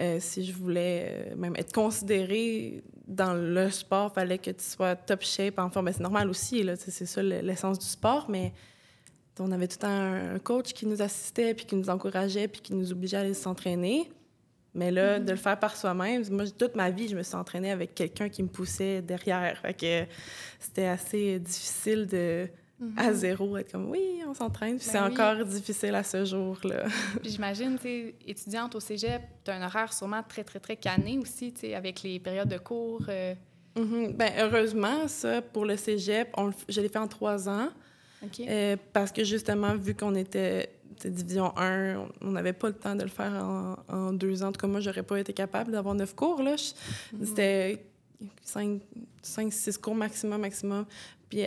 Euh, 0.00 0.18
si 0.18 0.44
je 0.44 0.52
voulais 0.52 1.28
euh, 1.30 1.36
même 1.36 1.54
être 1.56 1.72
considérée 1.72 2.82
dans 3.06 3.34
le 3.34 3.70
sport, 3.70 4.10
il 4.12 4.14
fallait 4.14 4.38
que 4.38 4.50
tu 4.50 4.64
sois 4.64 4.96
top 4.96 5.22
shape 5.22 5.58
en 5.58 5.70
forme. 5.70 5.86
Ben, 5.86 5.92
c'est 5.92 6.02
normal 6.02 6.28
aussi, 6.28 6.68
c'est 6.76 7.06
ça 7.06 7.22
l'essence 7.22 7.78
du 7.78 7.86
sport, 7.86 8.26
mais 8.28 8.52
on 9.38 9.52
avait 9.52 9.68
tout 9.68 9.76
le 9.76 9.82
temps 9.82 10.34
un 10.34 10.38
coach 10.40 10.72
qui 10.72 10.86
nous 10.86 11.00
assistait, 11.00 11.54
puis 11.54 11.64
qui 11.64 11.76
nous 11.76 11.90
encourageait, 11.90 12.48
puis 12.48 12.60
qui 12.60 12.74
nous 12.74 12.90
obligeait 12.90 13.18
à 13.18 13.20
aller 13.20 13.34
s'entraîner. 13.34 14.10
Mais 14.74 14.90
là, 14.90 15.18
mm-hmm. 15.18 15.24
de 15.24 15.30
le 15.30 15.36
faire 15.36 15.58
par 15.58 15.76
soi-même, 15.76 16.24
moi, 16.30 16.44
toute 16.58 16.74
ma 16.74 16.90
vie, 16.90 17.08
je 17.08 17.16
me 17.16 17.22
suis 17.22 17.36
entraînée 17.36 17.70
avec 17.70 17.94
quelqu'un 17.94 18.28
qui 18.28 18.42
me 18.42 18.48
poussait 18.48 19.02
derrière. 19.02 19.58
Fait 19.58 19.74
que 19.74 20.10
c'était 20.58 20.86
assez 20.86 21.38
difficile 21.38 22.06
de 22.06 22.48
à 22.96 23.10
mhm. 23.10 23.14
zéro, 23.14 23.56
être 23.56 23.72
comme 23.72 23.90
oui, 23.90 24.20
on 24.26 24.34
s'entraîne. 24.34 24.78
Puis 24.78 24.86
ben 24.86 24.92
c'est 24.92 24.98
encore 24.98 25.44
difficile 25.44 25.94
à 25.94 26.02
ce 26.02 26.24
jour-là. 26.24 26.84
Puis 27.22 27.30
j'imagine, 27.30 27.78
tu 27.80 28.14
étudiante 28.26 28.74
au 28.74 28.80
cégep, 28.80 29.22
tu 29.44 29.50
as 29.50 29.54
un 29.54 29.64
horaire 29.64 29.92
sûrement 29.92 30.22
très, 30.28 30.44
très, 30.44 30.58
très 30.58 30.76
canné 30.76 31.18
aussi, 31.18 31.52
tu 31.52 31.60
sais, 31.60 31.74
avec 31.74 32.02
les 32.02 32.18
périodes 32.18 32.48
de 32.48 32.58
cours. 32.58 33.04
Euh. 33.08 33.34
Mhm. 33.76 34.14
Bien, 34.14 34.32
heureusement, 34.38 35.08
ça, 35.08 35.40
pour 35.40 35.64
le 35.64 35.76
cégep, 35.76 36.28
on, 36.36 36.50
je 36.68 36.80
l'ai 36.80 36.88
fait 36.88 36.98
en 36.98 37.08
trois 37.08 37.48
ans. 37.48 37.68
Euh, 38.40 38.76
parce 38.94 39.12
que 39.12 39.22
justement, 39.22 39.74
vu 39.74 39.94
qu'on 39.94 40.14
était 40.14 40.70
division 41.04 41.56
1, 41.56 42.08
on 42.20 42.30
n'avait 42.30 42.52
pas 42.52 42.68
le 42.68 42.74
temps 42.74 42.94
de 42.94 43.02
le 43.02 43.08
faire 43.08 43.32
en, 43.88 44.12
deux 44.12 44.42
ans. 44.42 44.48
En 44.48 44.52
tout 44.52 44.60
cas, 44.60 44.66
moi, 44.66 44.80
j'aurais 44.80 45.02
pas 45.02 45.18
été 45.18 45.32
capable 45.32 45.72
d'avoir 45.72 45.94
neuf 45.94 46.14
cours. 46.14 46.42
Là. 46.42 46.56
Mhm. 47.12 47.24
C'était 47.26 47.86
cinq, 48.42 48.80
cinq, 49.22 49.52
six 49.52 49.78
cours 49.78 49.94
maximum, 49.94 50.40
maximum 50.40 50.86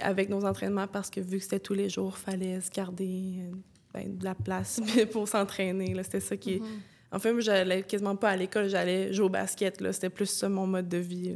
avec 0.01 0.29
nos 0.29 0.43
entraînements, 0.43 0.87
parce 0.87 1.09
que 1.09 1.21
vu 1.21 1.37
que 1.37 1.43
c'était 1.43 1.59
tous 1.59 1.73
les 1.73 1.89
jours, 1.89 2.15
il 2.17 2.31
fallait 2.31 2.61
se 2.61 2.69
garder 2.69 3.35
euh, 3.39 3.55
ben, 3.93 4.17
de 4.17 4.23
la 4.23 4.35
place 4.35 4.81
pour 5.11 5.27
s'entraîner. 5.27 5.95
C'était 6.03 6.19
ça 6.19 6.35
qui... 6.35 6.57
Mm-hmm. 6.57 7.13
En 7.13 7.19
fait, 7.19 7.31
moi, 7.31 7.39
j'allais 7.39 7.83
quasiment 7.83 8.17
pas 8.17 8.31
à 8.31 8.35
l'école, 8.35 8.67
j'allais 8.67 9.13
jouer 9.13 9.27
au 9.27 9.29
basket. 9.29 9.81
C'était 9.93 10.09
plus 10.09 10.25
ça 10.25 10.49
mon 10.49 10.67
mode 10.67 10.89
de 10.89 10.97
vie. 10.97 11.35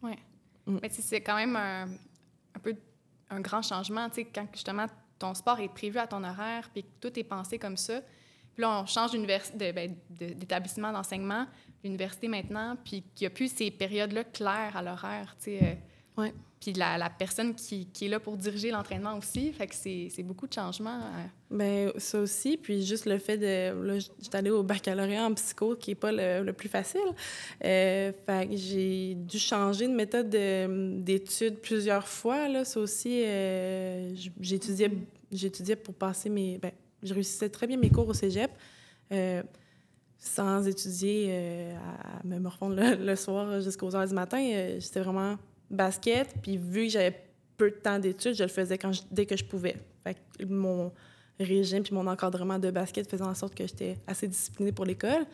Oui. 0.00 0.12
Mm. 0.66 0.78
Mais 0.80 0.90
c'est 0.90 1.20
quand 1.20 1.34
même 1.34 1.56
un, 1.56 1.88
peu 2.62 2.74
un 3.30 3.40
grand 3.40 3.62
changement, 3.62 4.08
tu 4.08 4.16
sais, 4.16 4.24
quand 4.32 4.46
justement 4.52 4.86
ton 5.18 5.34
sport 5.34 5.60
est 5.60 5.68
prévu 5.68 5.98
à 5.98 6.06
ton 6.06 6.22
horaire, 6.22 6.68
puis 6.72 6.84
tout 7.00 7.18
est 7.18 7.24
pensé 7.24 7.58
comme 7.58 7.76
ça. 7.76 8.00
Puis 8.54 8.62
là, 8.62 8.80
on 8.80 8.86
change 8.86 9.12
ben, 9.12 9.94
d'établissement 10.10 10.92
d'enseignement, 10.92 11.46
l'université 11.84 12.28
maintenant, 12.28 12.76
puis 12.84 13.04
qu'il 13.14 13.26
n'y 13.26 13.26
a 13.26 13.30
plus 13.30 13.52
ces 13.52 13.70
périodes-là 13.70 14.24
claires 14.24 14.76
à 14.76 14.82
l'horaire. 14.82 15.36
Euh, 15.48 15.74
ouais 16.16 16.34
puis 16.60 16.72
la, 16.72 17.10
personne 17.10 17.54
qui, 17.54 17.86
est 18.00 18.08
là 18.08 18.18
pour 18.18 18.36
diriger 18.36 18.70
l'entraînement 18.70 19.16
aussi. 19.16 19.52
Fait 19.52 19.66
que 19.66 19.74
c'est 19.74 20.22
beaucoup 20.22 20.46
de 20.46 20.52
changements. 20.52 21.00
Euh. 21.00 21.26
Bien, 21.50 21.92
ça 21.98 22.18
aussi. 22.18 22.56
Puis 22.56 22.84
juste 22.84 23.06
le 23.06 23.18
fait 23.18 23.36
de... 23.36 23.82
Là, 23.84 23.98
j'étais 23.98 24.38
allée 24.38 24.50
au 24.50 24.62
baccalauréat 24.62 25.26
en 25.26 25.34
psycho, 25.34 25.76
qui 25.76 25.90
n'est 25.90 25.96
pas 25.96 26.12
le, 26.12 26.50
plus 26.52 26.68
facile. 26.68 27.00
Euh, 27.64 28.12
fait 28.24 28.48
que 28.48 28.56
j'ai 28.56 29.14
dû 29.14 29.38
changer 29.38 29.86
de 29.86 29.92
méthode 29.92 30.30
d'études 31.04 31.60
plusieurs 31.60 32.08
fois. 32.08 32.48
Là, 32.48 32.64
ça 32.64 32.80
aussi, 32.80 33.22
euh, 33.24 34.14
j'étudiais, 34.40 34.90
j'étudiais 35.30 35.76
pour 35.76 35.94
passer 35.94 36.30
mes... 36.30 36.58
Bien, 36.58 36.72
je 37.02 37.12
réussissais 37.12 37.50
très 37.50 37.66
bien 37.66 37.76
mes 37.76 37.90
cours 37.90 38.08
au 38.08 38.14
cégep. 38.14 38.50
Euh, 39.12 39.42
sans 40.18 40.66
étudier 40.66 41.76
à 41.76 42.26
me 42.26 42.40
morfondre 42.40 42.74
le, 42.74 42.96
le 42.96 43.14
soir 43.14 43.60
jusqu'aux 43.60 43.94
heures 43.94 44.08
du 44.08 44.14
matin. 44.14 44.40
J'étais 44.78 45.00
vraiment 45.00 45.36
basket, 45.70 46.34
puis 46.42 46.56
vu 46.56 46.86
que 46.86 46.92
j'avais 46.92 47.22
peu 47.56 47.70
de 47.70 47.76
temps 47.76 47.98
d'études, 47.98 48.34
je 48.34 48.42
le 48.42 48.48
faisais 48.48 48.78
quand 48.78 48.92
dès 49.10 49.26
que 49.26 49.36
je 49.36 49.44
pouvais. 49.44 49.76
Fait 50.04 50.16
mon 50.46 50.92
régime 51.38 51.82
puis 51.82 51.94
mon 51.94 52.06
encadrement 52.06 52.58
de 52.58 52.70
basket 52.70 53.08
faisait 53.10 53.22
en 53.22 53.34
sorte 53.34 53.54
que 53.54 53.66
j'étais 53.66 53.96
assez 54.06 54.28
disciplinée 54.28 54.72
pour 54.72 54.84
l'école. 54.84 55.26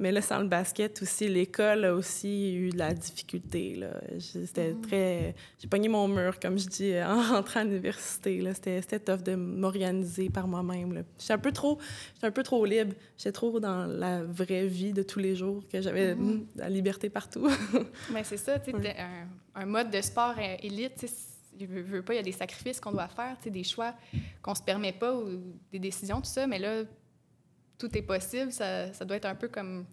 Mais 0.00 0.12
là, 0.12 0.22
sans 0.22 0.38
le 0.38 0.48
basket 0.48 1.02
aussi, 1.02 1.28
l'école 1.28 1.84
a 1.84 1.94
aussi 1.94 2.54
eu 2.54 2.70
de 2.70 2.78
la 2.78 2.94
difficulté. 2.94 3.78
C'était 4.18 4.72
mm. 4.72 4.80
très... 4.80 5.34
J'ai 5.58 5.68
pogné 5.68 5.88
mon 5.88 6.08
mur, 6.08 6.40
comme 6.40 6.58
je 6.58 6.66
dis, 6.66 6.94
en 7.04 7.20
rentrant 7.20 7.60
à 7.60 7.64
l'université. 7.64 8.42
C'était 8.54 8.98
tough 8.98 9.22
de 9.22 9.34
m'organiser 9.34 10.30
par 10.30 10.48
moi-même. 10.48 11.04
J'étais 11.18 11.34
un 11.34 11.38
peu 11.38 11.52
trop... 11.52 11.78
un 12.22 12.30
peu 12.30 12.42
trop 12.42 12.64
libre. 12.64 12.94
J'étais 13.18 13.32
trop 13.32 13.60
dans 13.60 13.84
la 13.84 14.24
vraie 14.24 14.66
vie 14.66 14.94
de 14.94 15.02
tous 15.02 15.18
les 15.18 15.36
jours 15.36 15.62
que 15.70 15.82
j'avais 15.82 16.14
mm-hmm. 16.14 16.46
la 16.56 16.70
liberté 16.70 17.10
partout. 17.10 17.50
Mais 18.12 18.24
c'est 18.24 18.38
ça, 18.38 18.58
tu 18.58 18.70
sais, 18.70 18.96
un, 19.54 19.66
mode 19.66 19.90
de 19.90 20.00
sport 20.00 20.34
euh, 20.38 20.56
élite, 20.62 21.04
je 21.60 21.66
veux, 21.66 21.82
veux 21.82 22.02
pas, 22.02 22.14
il 22.14 22.16
y 22.16 22.20
a 22.20 22.22
des 22.22 22.32
sacrifices 22.32 22.80
qu'on 22.80 22.92
doit 22.92 23.08
faire, 23.08 23.36
des 23.44 23.64
choix 23.64 23.94
qu'on 24.40 24.54
se 24.54 24.62
permet 24.62 24.92
pas 24.92 25.14
ou 25.14 25.28
des 25.70 25.78
décisions, 25.78 26.22
tout 26.22 26.30
ça. 26.30 26.46
Mais 26.46 26.58
là, 26.58 26.84
tout 27.80 27.96
est 27.96 28.02
possible, 28.02 28.52
ça, 28.52 28.92
ça 28.92 29.04
doit 29.04 29.16
être 29.16 29.24
un 29.24 29.34
peu 29.34 29.48
comme 29.48 29.86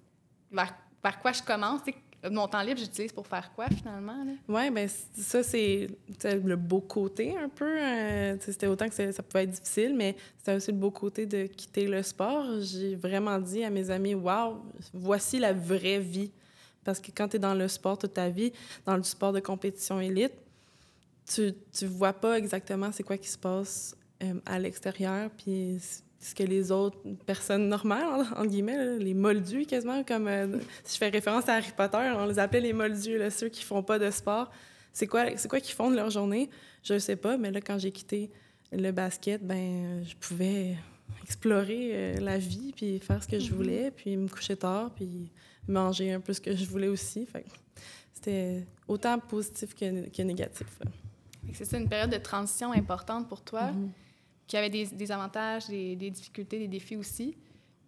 vers, 0.52 0.76
quoi 1.22 1.32
je 1.32 1.42
commence. 1.42 1.82
Mon 2.30 2.48
temps 2.48 2.62
libre, 2.62 2.80
j'utilise 2.80 3.14
pour 3.14 3.26
faire 3.26 3.52
quoi 3.56 3.68
finalement? 3.70 4.26
Oui, 4.48 4.70
bien 4.72 4.88
ça, 4.88 5.44
c'est 5.44 5.88
le 6.24 6.56
beau 6.56 6.82
côté 6.82 7.38
un 7.38 7.48
peu. 7.48 7.80
Euh, 7.80 8.36
c'était 8.42 8.68
autant 8.68 8.90
que 8.90 9.12
ça 9.12 9.24
pouvait 9.24 9.44
être 9.44 9.52
difficile, 9.52 9.96
mais 9.96 10.16
c'était 10.38 10.56
aussi 10.56 10.72
le 10.72 10.78
beau 10.78 10.92
côté 10.92 11.26
de 11.26 11.46
quitter 11.46 11.88
le 11.88 12.04
sport. 12.04 12.60
J'ai 12.60 12.96
vraiment 12.96 13.40
dit 13.40 13.64
à 13.64 13.70
mes 13.70 13.90
amis, 13.90 14.16
waouh, 14.16 14.58
voici 14.94 15.40
la 15.40 15.54
vraie 15.54 16.00
vie. 16.00 16.32
Parce 16.84 17.00
que 17.00 17.12
quand 17.16 17.30
tu 17.30 17.36
es 17.38 17.40
dans 17.40 17.54
le 17.54 17.68
sport 17.68 17.98
toute 17.98 18.14
ta 18.14 18.30
vie, 18.30 18.52
dans 18.86 18.98
le 18.98 19.04
sport 19.04 19.32
de 19.32 19.40
compétition 19.40 20.00
élite, 20.00 20.34
tu 21.34 21.54
ne 21.82 21.88
vois 21.88 22.14
pas 22.14 22.38
exactement 22.38 22.92
c'est 22.92 23.04
quoi 23.04 23.18
qui 23.18 23.30
se 23.30 23.38
passe 23.38 23.96
euh, 24.24 24.40
à 24.46 24.58
l'extérieur. 24.58 25.30
Puis 25.38 25.80
ce 26.20 26.34
que 26.34 26.44
les 26.44 26.72
autres 26.72 26.98
personnes 27.26 27.70
normales, 27.70 28.26
en 28.36 28.46
guillemets, 28.46 28.98
les 28.98 29.14
moldus 29.14 29.66
quasiment, 29.66 30.04
comme 30.04 30.28
euh, 30.28 30.60
si 30.84 30.96
je 30.96 30.98
fais 30.98 31.10
référence 31.10 31.48
à 31.48 31.56
Harry 31.56 31.72
Potter, 31.76 32.12
on 32.16 32.26
les 32.26 32.40
appelle 32.40 32.64
les 32.64 32.74
moldus, 32.74 33.18
là, 33.18 33.30
ceux 33.30 33.50
qui 33.50 33.64
font 33.64 33.84
pas 33.84 34.00
de 34.00 34.10
sport. 34.10 34.50
C'est 34.94 35.08
quoi, 35.08 35.26
c'est 35.36 35.48
quoi 35.48 35.60
qu'ils 35.60 35.76
font 35.76 35.92
de 35.92 35.96
leur 35.96 36.10
journée? 36.10 36.50
Je 36.84 36.96
ne 36.96 37.00
sais 37.00 37.16
pas, 37.16 37.38
mais 37.38 37.52
là, 37.52 37.62
quand 37.62 37.78
j'ai 37.78 37.92
quitté 37.92 38.32
le 38.72 38.92
basket, 38.92 39.46
ben 39.46 40.04
je 40.04 40.16
pouvais 40.16 40.76
explorer 41.24 41.92
euh, 41.94 42.20
la 42.20 42.38
vie, 42.38 42.74
puis 42.76 43.00
faire 43.00 43.22
ce 43.22 43.28
que 43.28 43.40
je 43.40 43.46
mm-hmm. 43.46 43.56
voulais, 43.56 43.92
puis 43.92 44.18
me 44.18 44.28
coucher 44.28 44.58
tard, 44.58 44.92
puis 44.96 45.32
manger 45.68 46.14
un 46.14 46.20
peu 46.20 46.34
ce 46.34 46.42
que 46.42 46.56
je 46.56 46.66
voulais 46.66 46.88
aussi. 46.88 47.28
c'était 48.14 48.66
autant 48.88 49.20
positif 49.20 49.76
que, 49.76 50.10
que 50.10 50.22
négatif. 50.24 50.68
C'est 51.54 51.66
ça, 51.66 51.78
une 51.78 51.88
période 51.88 52.10
de 52.10 52.18
transition 52.18 52.72
importante 52.72 53.30
pour 53.30 53.42
toi. 53.42 53.72
Mm-hmm 53.72 54.07
qui 54.48 54.58
avait 54.58 54.70
des, 54.70 54.86
des 54.86 55.12
avantages, 55.12 55.68
des, 55.68 55.96
des, 55.96 56.10
difficultés, 56.10 56.60
des 56.60 56.68
défis 56.68 56.96
aussi. 56.96 57.36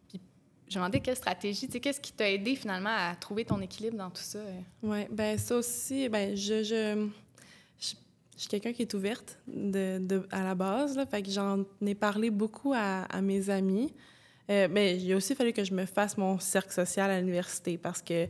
Puis 0.08 0.20
je 0.68 0.78
me 0.78 0.84
demandais 0.84 1.00
quelle 1.00 1.16
stratégie, 1.16 1.68
tu 1.68 1.80
qu'est-ce 1.80 2.02
qui 2.02 2.12
t'a 2.12 2.30
aidé 2.30 2.56
finalement 2.56 2.96
à 2.96 3.16
trouver 3.16 3.46
ton 3.46 3.60
équilibre 3.62 3.98
dans 3.98 4.10
tout 4.10 4.22
ça? 4.22 4.40
Oui, 4.84 5.06
ben 5.10 5.38
ça 5.38 5.56
aussi, 5.56 6.10
ben 6.10 6.36
je, 6.36 6.64
je, 6.64 7.08
je, 7.80 7.96
suis 8.36 8.48
quelqu'un 8.50 8.74
qui 8.74 8.82
est 8.82 8.94
ouverte 8.94 9.40
de, 9.48 10.00
de, 10.00 10.28
à 10.32 10.44
la 10.44 10.56
base, 10.56 10.96
là, 10.98 11.06
fait 11.06 11.24
que 11.24 11.32
j'en 11.32 11.64
ai 11.86 11.96
parlé 11.96 12.30
beaucoup 12.30 12.74
à, 12.74 13.04
à 13.04 13.22
mes 13.22 13.50
amis. 13.50 13.94
Euh, 14.50 14.68
mais 14.70 14.98
il 14.98 15.14
a 15.14 15.16
aussi 15.16 15.36
fallu 15.36 15.54
que 15.54 15.64
je 15.64 15.74
me 15.74 15.86
fasse 15.86 16.18
mon 16.18 16.40
cercle 16.40 16.72
social 16.72 17.12
à 17.12 17.20
l'université 17.20 17.78
parce 17.78 18.02
que 18.02 18.28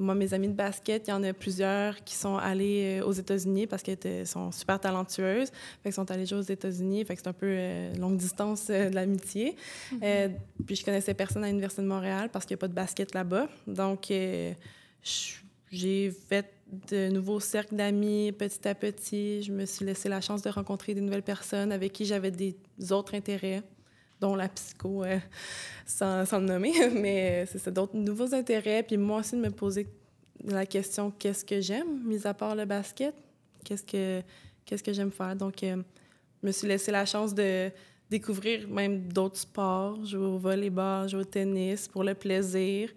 moi, 0.00 0.14
mes 0.14 0.32
amis 0.34 0.48
de 0.48 0.54
basket, 0.54 1.06
il 1.06 1.10
y 1.10 1.12
en 1.12 1.22
a 1.22 1.32
plusieurs 1.32 2.02
qui 2.04 2.14
sont 2.14 2.36
allés 2.36 3.00
euh, 3.00 3.06
aux 3.06 3.12
États-Unis 3.12 3.66
parce 3.66 3.82
qu'elles 3.82 4.26
sont 4.26 4.50
super 4.50 4.80
talentueuses. 4.80 5.50
Fait 5.82 5.92
sont 5.92 6.10
allés 6.10 6.26
jouer 6.26 6.38
aux 6.38 6.42
États-Unis. 6.42 7.04
Fait 7.04 7.14
que 7.14 7.20
c'est 7.22 7.28
un 7.28 7.34
peu 7.34 7.46
euh, 7.48 7.94
longue 7.94 8.16
distance 8.16 8.68
euh, 8.70 8.88
de 8.88 8.94
l'amitié. 8.94 9.56
Mm-hmm. 9.92 10.30
puis 10.66 10.76
je 10.76 10.84
connaissais 10.84 11.14
personne 11.14 11.44
à 11.44 11.48
l'Université 11.48 11.82
de 11.82 11.86
Montréal 11.86 12.30
parce 12.32 12.46
qu'il 12.46 12.54
n'y 12.54 12.58
a 12.58 12.62
pas 12.62 12.68
de 12.68 12.74
basket 12.74 13.14
là-bas. 13.14 13.48
Donc, 13.66 14.12
j'ai 15.70 16.10
fait 16.10 16.46
de 16.88 17.08
nouveaux 17.08 17.40
cercles 17.40 17.76
d'amis 17.76 18.32
petit 18.32 18.66
à 18.66 18.74
petit. 18.74 19.42
Je 19.42 19.52
me 19.52 19.66
suis 19.66 19.84
laissé 19.84 20.08
la 20.08 20.20
chance 20.20 20.42
de 20.42 20.48
rencontrer 20.48 20.94
des 20.94 21.00
nouvelles 21.00 21.22
personnes 21.22 21.72
avec 21.72 21.92
qui 21.92 22.06
j'avais 22.06 22.30
des 22.30 22.56
autres 22.90 23.14
intérêts 23.14 23.62
dont 24.20 24.34
la 24.34 24.48
psycho, 24.48 25.04
euh, 25.04 25.18
sans, 25.86 26.24
le 26.38 26.46
nommer, 26.46 26.72
mais 26.94 27.46
c'est 27.46 27.72
d'autres 27.72 27.96
nouveaux 27.96 28.34
intérêts. 28.34 28.82
Puis 28.82 28.96
moi 28.96 29.20
aussi, 29.20 29.36
de 29.36 29.40
me 29.40 29.50
poser 29.50 29.86
la 30.44 30.66
question 30.66 31.10
qu'est-ce 31.10 31.44
que 31.44 31.60
j'aime, 31.60 32.02
mis 32.04 32.26
à 32.26 32.34
part 32.34 32.54
le 32.54 32.64
basket? 32.64 33.14
Qu'est-ce 33.64 33.84
que, 33.84 34.22
qu'est-ce 34.64 34.82
que 34.82 34.92
j'aime 34.92 35.10
faire? 35.10 35.34
Donc, 35.36 35.62
euh, 35.62 35.82
je 36.42 36.46
me 36.46 36.52
suis 36.52 36.66
laissé 36.66 36.90
la 36.90 37.04
chance 37.04 37.34
de 37.34 37.70
découvrir 38.08 38.68
même 38.68 39.08
d'autres 39.08 39.38
sports, 39.38 40.04
jouer 40.04 40.26
au 40.26 40.38
volleyball, 40.38 41.08
jouer 41.08 41.20
au 41.20 41.24
tennis 41.24 41.86
pour 41.88 42.02
le 42.02 42.14
plaisir. 42.14 42.90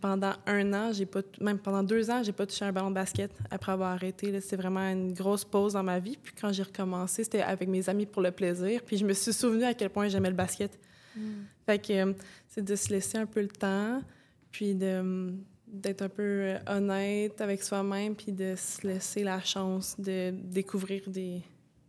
Pendant 0.00 0.34
un 0.46 0.72
an, 0.74 0.92
j'ai 0.92 1.06
pas, 1.06 1.22
même 1.40 1.58
pendant 1.58 1.82
deux 1.82 2.10
ans, 2.10 2.22
j'ai 2.22 2.32
pas 2.32 2.46
touché 2.46 2.64
un 2.64 2.72
ballon 2.72 2.90
de 2.90 2.94
basket 2.94 3.30
après 3.50 3.72
avoir 3.72 3.92
arrêté. 3.92 4.38
C'est 4.40 4.56
vraiment 4.56 4.80
une 4.80 5.12
grosse 5.12 5.44
pause 5.44 5.72
dans 5.72 5.82
ma 5.82 5.98
vie. 5.98 6.18
Puis 6.22 6.34
quand 6.38 6.52
j'ai 6.52 6.62
recommencé, 6.62 7.24
c'était 7.24 7.40
avec 7.40 7.68
mes 7.68 7.88
amis 7.88 8.04
pour 8.04 8.20
le 8.20 8.30
plaisir. 8.30 8.82
Puis 8.84 8.98
je 8.98 9.06
me 9.06 9.12
suis 9.14 9.32
souvenu 9.32 9.64
à 9.64 9.72
quel 9.72 9.88
point 9.88 10.08
j'aimais 10.08 10.28
le 10.28 10.36
basket. 10.36 10.78
Mm. 11.16 11.20
Fait 11.64 11.78
que 11.78 12.14
c'est 12.48 12.64
de 12.64 12.76
se 12.76 12.90
laisser 12.90 13.18
un 13.18 13.26
peu 13.26 13.40
le 13.40 13.48
temps, 13.48 14.02
puis 14.50 14.74
de 14.74 15.32
d'être 15.66 16.02
un 16.02 16.08
peu 16.10 16.22
euh, 16.22 16.58
honnête 16.66 17.40
avec 17.40 17.62
soi-même, 17.62 18.14
puis 18.14 18.30
de 18.30 18.54
se 18.56 18.86
laisser 18.86 19.24
la 19.24 19.40
chance 19.40 19.98
de 19.98 20.30
découvrir 20.30 21.08
des, 21.08 21.40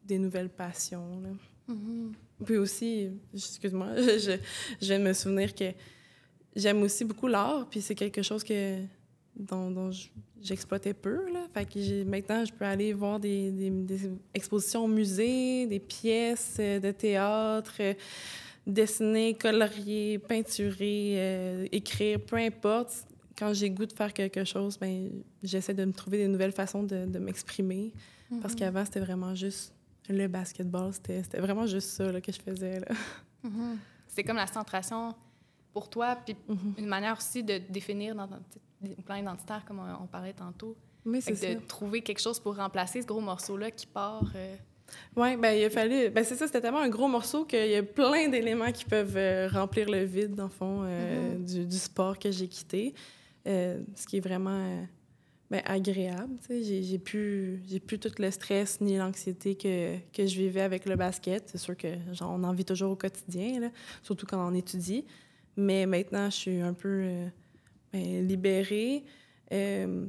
des 0.06 0.18
nouvelles 0.18 0.50
passions. 0.50 1.22
Mm-hmm. 1.70 2.46
Puis 2.46 2.58
aussi, 2.58 3.10
excuse-moi, 3.34 3.90
je, 3.98 4.38
je 4.82 4.88
viens 4.88 5.00
de 5.00 5.04
me 5.04 5.14
souvenir 5.14 5.54
que 5.54 5.66
j'aime 6.56 6.82
aussi 6.82 7.06
beaucoup 7.06 7.28
l'art, 7.28 7.68
puis 7.70 7.82
c'est 7.82 7.96
quelque 7.96 8.22
chose 8.22 8.44
que 8.44 8.80
dont, 9.36 9.92
j'exploitais 10.42 10.94
peu. 10.94 11.32
Là. 11.32 11.48
Fait 11.54 11.66
que 11.66 12.04
maintenant, 12.04 12.46
je 12.46 12.54
peux 12.54 12.66
aller 12.66 12.94
voir 12.94 13.20
des, 13.20 13.52
des, 13.52 14.12
expositions 14.34 14.86
au 14.86 14.88
musée, 14.88 15.68
des 15.68 15.80
pièces 15.80 16.58
euh, 16.60 16.80
de 16.80 16.92
théâtre, 16.92 17.76
euh, 17.80 17.94
dessiner, 18.68 19.34
colorier, 19.36 20.20
peinturer, 20.20 21.16
euh, 21.18 21.68
écrire, 21.72 22.20
peu 22.20 22.36
importe. 22.36 23.08
Quand 23.38 23.54
j'ai 23.54 23.70
goût 23.70 23.86
de 23.86 23.94
faire 23.94 24.14
quelque 24.14 24.44
chose, 24.44 24.78
ben 24.78 25.10
j'essaie 25.42 25.74
de 25.74 25.86
me 25.86 25.94
trouver 25.94 26.18
des 26.20 26.28
nouvelles 26.28 26.52
façons 26.52 26.84
de, 26.84 27.06
de 27.06 27.20
m'exprimer. 27.20 27.92
Parce 28.42 28.54
mm-hmm. 28.54 28.58
qu'avant, 28.58 28.86
c'était 28.86 29.00
vraiment 29.00 29.34
juste 29.34 29.74
le 30.10 30.28
basketball. 30.28 30.92
C'était 30.94 31.40
vraiment 31.40 31.66
juste 31.66 31.90
ça 31.90 32.12
là, 32.12 32.22
que 32.22 32.32
je 32.32 32.40
faisais. 32.40 32.82
Mm-hmm. 33.44 33.78
C'est 34.08 34.24
comme 34.24 34.38
la 34.38 34.48
centration 34.48 35.16
pour 35.74 35.90
toi, 35.90 36.16
puis 36.24 36.36
mhm. 36.48 36.76
une 36.78 36.86
manière 36.86 37.18
aussi 37.18 37.44
de 37.44 37.58
définir 37.58 38.16
dans 38.16 38.30
le 38.82 38.96
plan 39.04 39.16
identitaire, 39.16 39.66
comme 39.66 39.80
on, 39.80 40.08
parlait 40.08 40.34
tantôt. 40.34 40.76
Oui, 41.06 41.22
c'est 41.22 41.56
De 41.56 41.66
trouver 41.66 42.02
quelque 42.02 42.22
chose 42.22 42.40
pour 42.40 42.56
remplacer 42.56 43.02
ce 43.02 43.08
gros 43.08 43.20
morceau-là 43.20 43.72
qui 43.72 43.88
part. 43.88 44.32
Euh. 44.36 44.56
Oui, 45.16 45.36
ben 45.38 45.52
il 45.52 45.66
a 45.66 45.70
fallu. 45.70 46.10
Ben 46.10 46.24
c'est 46.24 46.36
ça, 46.36 46.46
c'était 46.46 46.62
tellement 46.62 46.80
un 46.80 46.90
gros 46.90 47.08
morceau 47.08 47.46
qu'il 47.46 47.70
y 47.70 47.76
a 47.76 47.84
plein 47.84 48.30
d'éléments 48.30 48.72
qui 48.72 48.86
peuvent 48.86 49.18
euh, 49.18 49.50
remplir 49.52 49.90
le 49.90 50.04
vide, 50.04 50.36
dans 50.36 50.44
le 50.44 50.50
fond, 50.50 50.84
euh, 50.84 51.34
mhm. 51.34 51.46
du, 51.46 51.66
du, 51.66 51.78
sport 51.78 52.20
que 52.20 52.32
j'ai 52.32 52.48
quitté. 52.48 52.94
ce 53.46 54.08
qui 54.08 54.18
est 54.18 54.22
vraiment 54.22 54.86
ben, 55.54 55.62
agréable. 55.66 56.34
J'ai 56.50 56.98
plus, 56.98 57.62
plus 57.86 58.00
tout 58.00 58.12
le 58.18 58.32
stress 58.32 58.82
ni 58.82 58.98
l'anxiété 58.98 59.56
que, 59.56 59.98
que, 60.12 60.26
je 60.26 60.36
vivais 60.36 60.62
avec 60.62 60.86
le 60.86 60.96
basket. 60.96 61.44
C'est 61.48 61.58
sûr 61.58 61.78
que 61.78 61.90
genre, 62.12 62.32
on 62.32 62.44
en 62.44 62.54
vit 62.54 62.66
toujours 62.66 62.92
au 62.92 62.96
quotidien, 62.96 63.60
là, 63.60 63.70
surtout 64.02 64.26
quand 64.26 64.48
on 64.48 64.54
étudie. 64.54 65.06
Mais 65.56 65.86
maintenant, 65.86 66.30
je 66.30 66.36
suis 66.36 66.62
un 66.62 66.74
peu 66.74 67.02
euh, 67.04 67.28
ben, 67.92 68.28
libérée. 68.28 69.04
Euh, 69.52 70.06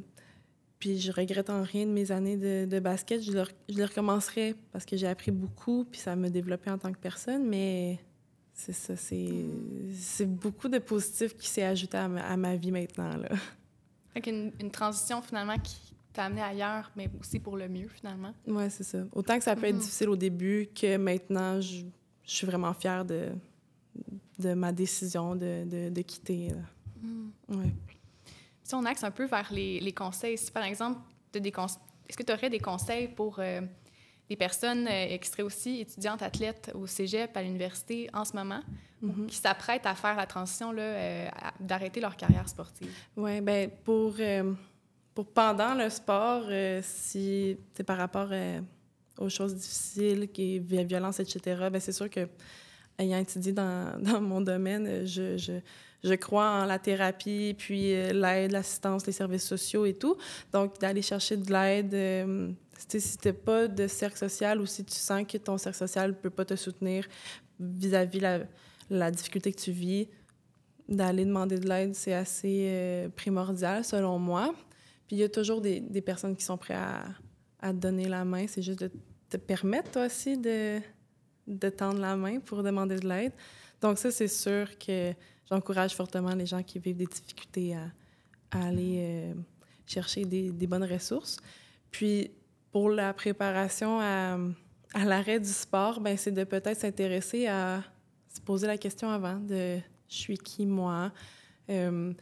puis 0.78 0.98
je 0.98 1.12
regrette 1.12 1.50
en 1.50 1.62
rien 1.62 1.86
de 1.86 1.90
mes 1.90 2.12
années 2.12 2.36
de, 2.36 2.78
basket. 2.80 3.22
Je 3.22 3.32
le, 3.32 3.44
je 3.68 3.78
le, 3.78 3.84
recommencerai 3.84 4.54
parce 4.72 4.84
que 4.84 4.96
j'ai 4.96 5.06
appris 5.06 5.30
beaucoup, 5.30 5.84
puis 5.84 6.00
ça 6.00 6.14
m'a 6.16 6.28
développé 6.30 6.70
en 6.70 6.78
tant 6.78 6.92
que 6.92 6.98
personne. 6.98 7.46
Mais 7.46 7.98
c'est 8.52 8.72
ça, 8.72 8.94
c'est 8.96 10.26
beaucoup 10.26 10.68
de 10.68 10.78
positif 10.78 11.36
qui 11.36 11.48
s'est 11.48 11.64
ajouté 11.64 11.96
à 11.96 12.36
ma, 12.36 12.56
vie 12.56 12.70
maintenant. 12.70 13.16
Là. 13.16 13.28
Fait 14.12 14.30
une, 14.30 14.52
une 14.60 14.70
transition 14.70 15.22
finalement 15.22 15.58
qui 15.58 15.94
t'a 16.12 16.24
amené 16.26 16.42
ailleurs, 16.42 16.90
mais 16.96 17.10
aussi 17.20 17.40
pour 17.40 17.56
le 17.56 17.68
mieux 17.68 17.88
finalement. 17.88 18.32
Oui, 18.46 18.64
c'est 18.70 18.84
ça. 18.84 18.98
Autant 19.12 19.36
que 19.38 19.44
ça 19.44 19.56
peut 19.56 19.66
être 19.66 19.76
mm-hmm. 19.76 19.80
difficile 19.80 20.08
au 20.08 20.16
début, 20.16 20.68
que 20.74 20.96
maintenant, 20.96 21.60
je, 21.60 21.82
je 22.24 22.32
suis 22.32 22.46
vraiment 22.46 22.72
fière 22.72 23.04
de, 23.04 23.30
de 24.38 24.54
ma 24.54 24.72
décision 24.72 25.34
de, 25.34 25.64
de, 25.64 25.88
de 25.90 26.02
quitter. 26.02 26.52
Mm. 27.00 27.30
Si 28.62 28.74
on 28.74 28.84
axe 28.84 29.04
un 29.04 29.10
peu 29.10 29.26
vers 29.26 29.52
les, 29.52 29.80
les 29.80 29.92
conseils, 29.92 30.38
si 30.38 30.50
par 30.50 30.64
exemple, 30.64 30.98
est-ce 31.34 32.16
que 32.16 32.22
tu 32.22 32.32
aurais 32.32 32.50
des 32.50 32.60
conseils 32.60 33.08
pour 33.08 33.38
euh, 33.38 33.60
des 34.28 34.36
personnes 34.36 34.86
euh, 34.88 35.16
qui 35.18 35.28
seraient 35.28 35.42
aussi 35.42 35.80
étudiantes 35.80 36.22
athlètes 36.22 36.72
au 36.74 36.86
cégep, 36.86 37.36
à 37.36 37.42
l'université 37.42 38.08
en 38.12 38.24
ce 38.24 38.34
moment, 38.34 38.60
mm-hmm. 39.02 39.26
qui 39.26 39.36
s'apprêtent 39.36 39.86
à 39.86 39.94
faire 39.94 40.16
la 40.16 40.26
transition, 40.26 40.72
euh, 40.76 41.28
d'arrêter 41.60 42.00
leur 42.00 42.16
carrière 42.16 42.48
sportive? 42.48 42.90
Oui, 43.16 43.40
bien, 43.40 43.68
pour, 43.84 44.16
pour 45.14 45.26
pendant 45.26 45.74
le 45.74 45.90
sport, 45.90 46.44
si 46.82 47.56
c'est 47.74 47.84
par 47.84 47.98
rapport 47.98 48.30
aux 49.18 49.28
choses 49.28 49.54
difficiles, 49.54 50.30
qui 50.32 50.58
violence, 50.58 51.20
etc., 51.20 51.68
bien, 51.70 51.80
c'est 51.80 51.92
sûr 51.92 52.08
que 52.08 52.28
ayant 52.98 53.18
étudié 53.18 53.52
dans, 53.52 53.98
dans 54.00 54.20
mon 54.20 54.40
domaine, 54.40 55.06
je, 55.06 56.14
crois 56.16 56.62
en 56.62 56.64
la 56.66 56.78
thérapie, 56.78 57.54
puis 57.56 57.94
euh, 57.94 58.12
l'aide, 58.12 58.52
l'assistance, 58.52 59.06
les 59.06 59.12
services 59.12 59.44
sociaux 59.44 59.86
et 59.86 59.94
tout. 59.94 60.16
Donc, 60.52 60.78
d'aller 60.78 61.02
chercher 61.02 61.36
de 61.36 61.50
l'aide, 61.50 61.94
euh, 61.94 62.50
si 62.88 63.18
tu 63.18 63.32
pas 63.32 63.68
de 63.68 63.86
cercle 63.86 64.18
social 64.18 64.60
ou 64.60 64.66
si 64.66 64.84
tu 64.84 64.94
sens 64.94 65.24
que 65.26 65.38
ton 65.38 65.58
cercle 65.58 65.78
social 65.78 66.10
ne 66.10 66.14
peut 66.14 66.30
pas 66.30 66.44
te 66.44 66.56
soutenir 66.56 67.06
vis-à-vis 67.58 68.20
la, 68.20 68.40
la 68.90 69.10
difficulté 69.10 69.52
que 69.52 69.60
tu 69.60 69.70
vis, 69.70 70.08
d'aller 70.88 71.24
demander 71.24 71.58
de 71.58 71.68
l'aide, 71.68 71.94
c'est 71.94 72.12
assez 72.12 72.66
euh, 72.68 73.08
primordial, 73.08 73.84
selon 73.84 74.18
moi. 74.18 74.54
Puis 75.06 75.16
il 75.16 75.18
y 75.18 75.22
a 75.22 75.28
toujours 75.28 75.60
des, 75.60 75.80
personnes 76.04 76.36
qui 76.36 76.44
sont 76.44 76.56
prêtes 76.56 76.76
à 77.60 77.72
te 77.72 77.76
donner 77.76 78.08
la 78.08 78.24
main. 78.24 78.46
C'est 78.46 78.62
juste 78.62 78.80
de 78.80 78.90
te 79.30 79.36
permettre, 79.36 79.90
toi 79.90 80.06
aussi, 80.06 80.36
de 80.36 80.80
de 81.46 81.68
tendre 81.68 82.00
la 82.00 82.16
main 82.16 82.40
pour 82.40 82.62
demander 82.62 82.96
de 82.96 83.08
l'aide. 83.08 83.32
Donc 83.80 83.98
ça, 83.98 84.10
c'est 84.10 84.28
sûr 84.28 84.78
que 84.78 85.12
j'encourage 85.50 85.94
fortement 85.94 86.34
les 86.34 86.46
gens 86.46 86.62
qui 86.62 86.78
vivent 86.78 86.96
des 86.96 87.06
difficultés 87.06 87.76
à, 87.76 87.90
aller 88.50 88.98
euh, 88.98 89.34
chercher 89.86 90.24
des, 90.24 90.66
bonnes 90.66 90.84
ressources. 90.84 91.38
Puis 91.90 92.30
pour 92.70 92.90
la 92.90 93.12
préparation 93.12 94.00
à, 94.00 94.38
l'arrêt 94.94 95.40
du 95.40 95.48
sport, 95.48 96.00
ben 96.00 96.16
c'est 96.16 96.30
de 96.30 96.44
peut-être 96.44 96.78
s'intéresser 96.78 97.46
à 97.46 97.82
se 98.32 98.40
poser 98.40 98.66
la 98.66 98.78
question 98.78 99.10
avant 99.10 99.36
de 99.36 99.78
je 100.08 100.14
suis 100.14 100.38
qui 100.38 100.66
moi. 100.66 101.12
Euh, 101.70 102.12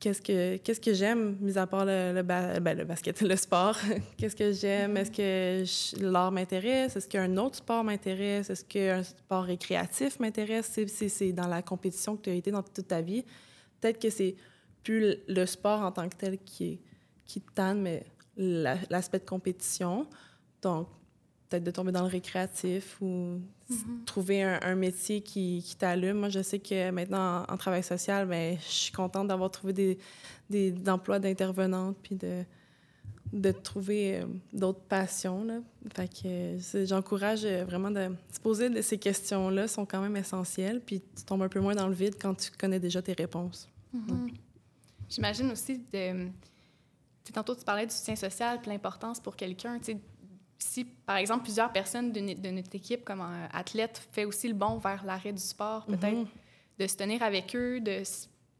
qu'est-ce 0.00 0.22
que 0.22 0.56
qu'est-ce 0.58 0.80
que 0.80 0.92
j'aime 0.92 1.36
mis 1.40 1.58
à 1.58 1.66
part 1.66 1.84
le, 1.84 2.12
le, 2.14 2.22
ben, 2.22 2.76
le 2.76 2.84
basket 2.84 3.20
le 3.22 3.36
sport. 3.36 3.76
Qu'est-ce 4.16 4.36
que 4.36 4.52
j'aime? 4.52 4.96
Est-ce 4.96 5.10
que 5.10 6.02
l'art 6.02 6.32
m'intéresse? 6.32 6.96
Est-ce 6.96 7.08
qu'un 7.08 7.36
autre 7.36 7.56
sport 7.56 7.84
m'intéresse? 7.84 8.50
Est-ce 8.50 8.64
qu'un 8.64 9.02
sport 9.02 9.44
récréatif 9.44 10.18
m'intéresse? 10.20 10.70
C'est, 10.72 11.08
c'est 11.08 11.32
dans 11.32 11.48
la 11.48 11.62
compétition 11.62 12.16
que 12.16 12.22
tu 12.22 12.30
as 12.30 12.34
été 12.34 12.50
dans 12.50 12.62
toute 12.62 12.88
ta 12.88 13.00
vie. 13.00 13.24
Peut-être 13.80 14.00
que 14.00 14.10
c'est 14.10 14.36
plus 14.82 15.16
le 15.28 15.46
sport 15.46 15.82
en 15.82 15.92
tant 15.92 16.08
que 16.08 16.16
tel 16.16 16.38
qui 16.38 16.80
qui 17.24 17.42
te 17.42 17.52
tanne 17.52 17.82
mais 17.82 18.04
l'aspect 18.36 19.18
de 19.18 19.24
compétition. 19.24 20.06
Donc 20.62 20.88
peut-être 21.48 21.64
de 21.64 21.70
tomber 21.70 21.92
dans 21.92 22.02
le 22.02 22.08
récréatif 22.08 22.98
ou 23.00 23.40
mm-hmm. 23.70 24.04
trouver 24.04 24.42
un, 24.42 24.74
métier 24.74 25.20
qui, 25.20 25.62
qui 25.64 25.76
t'allume. 25.76 26.18
Moi, 26.18 26.28
je 26.28 26.42
sais 26.42 26.58
que 26.58 26.90
maintenant, 26.90 27.44
en, 27.48 27.56
travail 27.56 27.82
social, 27.82 28.26
bien, 28.28 28.56
je 28.60 28.72
suis 28.72 28.92
contente 28.92 29.28
d'avoir 29.28 29.50
trouvé 29.50 29.72
des, 29.72 29.98
des 30.50 30.74
emplois 30.88 31.18
d'intervenante 31.18 31.96
puis 32.02 32.16
de, 32.16 32.44
de 33.32 33.50
trouver 33.50 34.20
euh, 34.20 34.26
d'autres 34.52 34.80
passions. 34.80 35.44
Là. 35.44 35.60
Fait 35.94 36.08
que 36.08 36.84
j'encourage 36.84 37.44
euh, 37.44 37.64
vraiment 37.64 37.90
de 37.90 38.10
se 38.32 38.40
poser 38.40 38.70
de 38.70 38.80
ces 38.82 38.98
questions-là, 38.98 39.68
sont 39.68 39.86
quand 39.86 40.00
même 40.00 40.16
essentielles, 40.16 40.80
puis 40.80 41.00
tu 41.00 41.24
tombes 41.24 41.42
un 41.42 41.48
peu 41.48 41.60
moins 41.60 41.74
dans 41.74 41.88
le 41.88 41.94
vide 41.94 42.16
quand 42.20 42.34
tu 42.34 42.50
connais 42.50 42.80
déjà 42.80 43.02
tes 43.02 43.12
réponses. 43.12 43.68
Mm-hmm. 43.94 44.34
J'imagine 45.08 45.50
aussi, 45.50 45.78
de, 45.92 46.28
tantôt 47.32 47.54
tu 47.54 47.64
parlais 47.64 47.86
du 47.86 47.94
soutien 47.94 48.16
social, 48.16 48.60
puis 48.60 48.70
l'importance 48.70 49.20
pour 49.20 49.36
quelqu'un, 49.36 49.78
si, 50.58 50.84
par 50.84 51.16
exemple, 51.16 51.44
plusieurs 51.44 51.72
personnes 51.72 52.12
de, 52.12 52.50
notre 52.50 52.74
équipe, 52.74 53.04
comme 53.04 53.24
athlète, 53.52 54.02
fait 54.12 54.24
aussi 54.24 54.48
le 54.48 54.54
bon 54.54 54.78
vers 54.78 55.04
l'arrêt 55.04 55.32
du 55.32 55.42
sport, 55.42 55.86
peut-être 55.86 56.18
mhm. 56.18 56.26
de 56.78 56.86
se 56.86 56.96
tenir 56.96 57.22
avec 57.22 57.54
eux, 57.54 57.80
de 57.80 58.02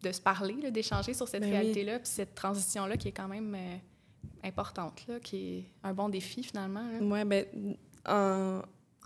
de 0.02 0.12
se 0.12 0.20
parler, 0.20 0.70
d'échanger 0.70 1.14
sur 1.14 1.28
cette 1.28 1.40
Ben 1.40 1.48
oui. 1.48 1.56
réalité-là, 1.56 1.98
puis 1.98 2.08
cette 2.08 2.34
transition-là 2.34 2.96
qui 2.96 3.08
est 3.08 3.12
quand 3.12 3.28
même 3.28 3.54
euh, 3.54 3.76
importante, 4.44 5.04
là, 5.08 5.18
qui 5.20 5.58
est 5.58 5.64
un 5.82 5.92
bon 5.92 6.08
défi 6.08 6.42
finalement. 6.42 6.84
là. 6.92 7.04
Ouais, 7.04 7.24
ben, 7.24 7.44
en, 8.06 8.62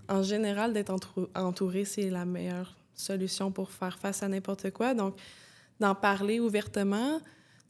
en 0.09 0.23
général, 0.23 0.73
d'être 0.73 0.95
entouré, 1.35 1.85
c'est 1.85 2.11
la 2.11 2.25
meilleure 2.25 2.77
solution 2.95 3.51
pour 3.51 3.71
faire 3.71 3.99
face 3.99 4.23
à 4.23 4.29
n'importe 4.29 4.71
quoi. 4.71 4.95
Donc, 4.95 5.17
d'en 5.81 5.95
parler 5.95 6.41
ouvertement, 6.41 7.21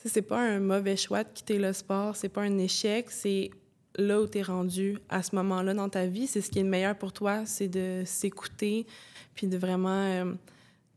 c'est 0.05 0.23
pas 0.23 0.41
un 0.41 0.59
mauvais 0.59 0.97
choix 0.97 1.23
de 1.23 1.29
quitter 1.33 1.59
le 1.59 1.73
sport, 1.73 2.17
c'est 2.17 2.29
pas 2.29 2.43
un 2.43 2.59
échec, 2.59 3.11
c'est 3.11 3.51
là 3.97 4.21
où 4.21 4.27
tu 4.27 4.39
es 4.39 4.43
rendu 4.43 4.99
à 5.09 5.23
ce 5.23 5.35
moment-là 5.37 5.75
dans 5.75 5.89
ta 5.89 6.07
vie. 6.07 6.27
C'est 6.27 6.41
ce 6.41 6.51
qui 6.51 6.61
est 6.61 6.63
le 6.63 6.69
meilleur 6.69 6.97
pour 6.97 7.13
toi, 7.13 7.45
c'est 7.47 7.69
de 7.69 8.03
s'écouter, 8.07 8.87
puis 9.35 9.47
de 9.47 9.57
vraiment 9.57 9.89
euh, 9.91 10.33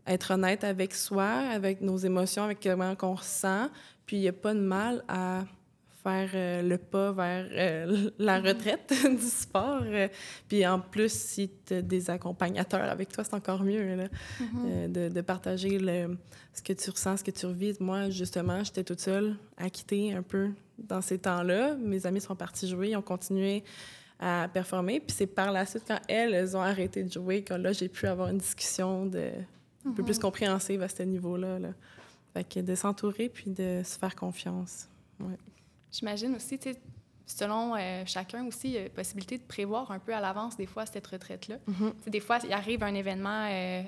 être 0.07 0.31
honnête 0.31 0.63
avec 0.63 0.93
soi, 0.93 1.25
avec 1.25 1.81
nos 1.81 1.97
émotions, 1.97 2.43
avec 2.43 2.59
comment 2.61 2.95
on 3.01 3.13
ressent. 3.13 3.69
Puis 4.05 4.17
il 4.17 4.21
n'y 4.21 4.27
a 4.27 4.33
pas 4.33 4.53
de 4.53 4.59
mal 4.59 5.03
à 5.07 5.43
faire 6.05 6.29
euh, 6.35 6.61
le 6.61 6.77
pas 6.77 7.11
vers 7.11 7.47
euh, 7.51 8.11
la 8.19 8.39
retraite 8.39 8.93
du 9.09 9.25
sport. 9.25 9.81
Euh, 9.85 10.07
puis 10.47 10.65
en 10.67 10.79
plus, 10.79 11.11
si 11.11 11.49
tu 11.65 11.73
as 11.73 11.81
des 11.81 12.11
accompagnateurs 12.11 12.87
avec 12.89 13.11
toi, 13.11 13.23
c'est 13.23 13.33
encore 13.33 13.63
mieux 13.63 13.95
là, 13.95 14.07
euh, 14.41 14.87
de, 14.87 15.09
de 15.09 15.21
partager 15.21 15.79
le, 15.79 16.15
ce 16.53 16.61
que 16.61 16.73
tu 16.73 16.91
ressens, 16.91 17.17
ce 17.17 17.23
que 17.23 17.31
tu 17.31 17.47
revis. 17.47 17.73
Moi, 17.79 18.11
justement, 18.11 18.63
j'étais 18.63 18.83
toute 18.83 18.99
seule 18.99 19.35
à 19.57 19.69
quitter 19.71 20.13
un 20.13 20.21
peu 20.21 20.51
dans 20.77 21.01
ces 21.01 21.17
temps-là. 21.17 21.73
Mes 21.75 22.05
amis 22.05 22.21
sont 22.21 22.35
partis 22.35 22.67
jouer, 22.67 22.89
ils 22.89 22.97
ont 22.97 23.01
continué 23.01 23.63
à 24.19 24.47
performer. 24.53 24.99
Puis 24.99 25.15
c'est 25.17 25.27
par 25.27 25.51
la 25.51 25.65
suite, 25.65 25.85
quand 25.87 25.99
elles, 26.07 26.35
elles 26.35 26.55
ont 26.55 26.61
arrêté 26.61 27.03
de 27.03 27.11
jouer, 27.11 27.41
que 27.41 27.55
là, 27.55 27.73
j'ai 27.73 27.89
pu 27.89 28.05
avoir 28.05 28.29
une 28.29 28.37
discussion 28.37 29.07
de, 29.07 29.31
un 29.87 29.91
peu 29.91 30.03
plus 30.03 30.19
compréhensive 30.19 30.83
à 30.83 30.87
ce 30.87 31.01
niveau-là. 31.01 31.57
Là. 31.57 31.69
Fait 32.33 32.43
que 32.43 32.59
de 32.59 32.75
s'entourer 32.75 33.27
puis 33.27 33.49
de 33.49 33.81
se 33.83 33.97
faire 33.97 34.15
confiance. 34.15 34.87
J'imagine 35.97 36.35
aussi, 36.35 36.57
tu 36.59 36.71
sais, 36.73 36.79
selon 37.25 37.75
euh, 37.75 38.03
chacun 38.05 38.45
aussi, 38.45 38.67
il 38.69 38.73
y 38.73 38.77
a 38.77 38.89
possibilité 38.89 39.37
de 39.37 39.43
prévoir 39.43 39.91
un 39.91 39.99
peu 39.99 40.13
à 40.13 40.19
l'avance 40.19 40.57
des 40.57 40.65
fois 40.65 40.85
cette 40.85 41.07
retraite-là. 41.07 41.57
Mhm. 41.67 41.93
Des 42.07 42.19
fois, 42.19 42.39
il 42.43 42.51
arrive 42.53 42.83
un 42.83 42.93
événement 42.93 43.47
euh, 43.49 43.83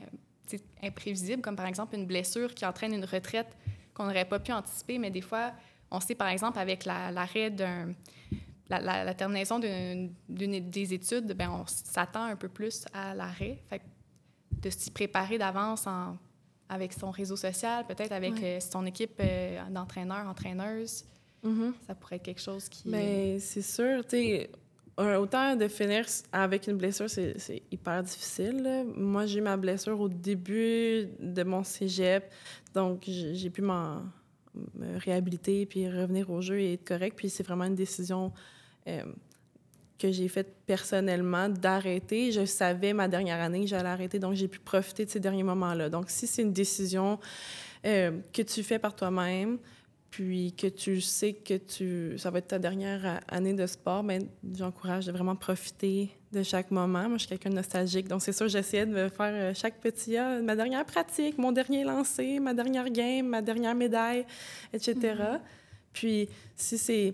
imprévisible, 0.83 1.41
comme 1.41 1.55
par 1.55 1.65
exemple 1.67 1.95
une 1.95 2.05
blessure 2.05 2.53
qui 2.53 2.65
entraîne 2.65 2.93
une 2.93 3.05
retraite 3.05 3.47
qu'on 3.93 4.05
n'aurait 4.05 4.25
pas 4.25 4.39
pu 4.39 4.51
anticiper, 4.51 4.97
mais 4.99 5.09
des 5.11 5.21
fois, 5.21 5.51
on 5.91 5.99
sait 5.99 6.15
par 6.15 6.27
exemple 6.29 6.59
avec 6.59 6.85
la- 6.85 7.11
l'arrêt 7.11 7.49
d'un 7.51 7.93
la, 8.69 8.81
la- 8.81 9.03
la 9.05 9.13
terminaison 9.13 9.59
d'une 9.59 10.11
des 10.27 10.93
études, 10.93 11.31
ben 11.33 11.49
on 11.49 11.65
s'attend 11.67 12.23
un 12.25 12.35
peu 12.35 12.49
plus 12.49 12.83
à 12.93 13.13
l'arrêt. 13.15 13.59
Fait 13.69 13.81
de 14.51 14.69
s'y 14.69 14.91
préparer 14.91 15.37
d'avance 15.37 15.85
avec 16.67 16.91
son 16.91 17.11
réseau 17.11 17.37
social, 17.37 17.85
peut-être 17.87 18.11
avec 18.11 18.33
Ouais. 18.33 18.57
euh, 18.57 18.59
son 18.59 18.85
équipe 18.85 19.13
euh, 19.21 19.61
d'entraîneurs, 19.69 20.27
entraîneuses, 20.27 21.05
Mhm. 21.47 21.73
ça 21.85 21.95
pourrait 21.95 22.17
être 22.17 22.23
quelque 22.23 22.41
chose 22.41 22.67
qui... 22.69 22.89
Mais 22.89 23.39
c'est 23.39 23.61
sûr, 23.61 24.05
tu 24.05 24.17
sais, 24.17 24.49
autant 24.97 25.55
de 25.55 25.67
finir 25.67 26.05
avec 26.31 26.67
une 26.67 26.77
blessure, 26.77 27.09
c'est 27.09 27.37
c'est 27.37 27.61
hyper 27.71 28.03
difficile. 28.03 28.63
là. 28.63 28.83
Moi, 28.83 29.25
j'ai 29.25 29.39
eu 29.39 29.41
ma 29.41 29.57
blessure 29.57 29.99
au 29.99 30.09
début 30.09 31.07
de 31.19 31.43
mon 31.43 31.63
cégep, 31.63 32.31
donc 32.73 33.03
j'ai 33.05 33.35
j'ai 33.35 33.49
pu 33.49 33.61
m'en 33.61 34.01
me 34.75 34.97
réhabiliter 34.97 35.65
puis 35.65 35.87
revenir 35.87 36.29
au 36.31 36.41
jeu 36.41 36.59
et 36.59 36.73
être 36.73 36.87
correct. 36.87 37.15
Puis 37.15 37.29
c'est 37.29 37.43
vraiment 37.43 37.65
une 37.65 37.75
décision 37.75 38.31
euh, 38.87 39.03
que 39.99 40.11
j'ai 40.11 40.27
faite 40.27 40.53
personnellement 40.65 41.49
d'arrêter. 41.49 42.31
Je 42.31 42.45
savais 42.45 42.93
ma 42.93 43.07
dernière 43.07 43.39
année 43.39 43.61
que 43.61 43.67
j'allais 43.67 43.89
arrêter, 43.89 44.19
donc 44.19 44.33
j'ai 44.33 44.47
pu 44.47 44.59
profiter 44.59 45.05
de 45.05 45.09
ces 45.09 45.19
derniers 45.19 45.43
moments-là. 45.43 45.89
Donc 45.89 46.05
si 46.09 46.27
c'est 46.27 46.41
une 46.41 46.53
décision 46.53 47.19
euh, 47.85 48.19
que 48.33 48.41
tu 48.41 48.63
fais 48.63 48.79
par 48.79 48.95
toi-même, 48.95 49.59
puis 50.17 50.51
que 50.53 50.65
tu 50.65 50.99
sais 50.99 51.33
que 51.33 51.53
tu 51.57 52.17
ça 52.17 52.31
va 52.31 52.39
être 52.39 52.47
ta 52.47 52.57
dernière 52.57 53.05
a- 53.05 53.35
année 53.35 53.53
de 53.53 53.67
sport, 53.67 54.01
mais 54.01 54.17
j'encourage 54.55 55.05
de 55.05 55.11
vraiment 55.11 55.35
profiter 55.35 56.09
de 56.31 56.41
chaque 56.41 56.71
moment. 56.71 57.03
Moi, 57.07 57.17
je 57.17 57.19
suis 57.19 57.27
quelqu'un 57.27 57.51
de 57.51 57.55
nostalgique, 57.55 58.07
donc 58.07 58.23
c'est 58.23 58.31
sûr, 58.31 58.47
j'essayais 58.47 58.87
de 58.87 59.09
faire 59.09 59.11
euh, 59.19 59.53
chaque 59.53 59.79
petit, 59.79 60.17
ah, 60.17 60.41
ma 60.41 60.55
dernière 60.55 60.83
pratique, 60.87 61.37
mon 61.37 61.51
dernier 61.51 61.83
lancer, 61.83 62.39
ma 62.39 62.55
dernière 62.55 62.89
game, 62.89 63.27
ma 63.27 63.43
dernière 63.43 63.75
médaille, 63.75 64.25
etc. 64.73 64.95
Puis 65.93 66.27
si 66.55 66.79
c'est 66.79 67.13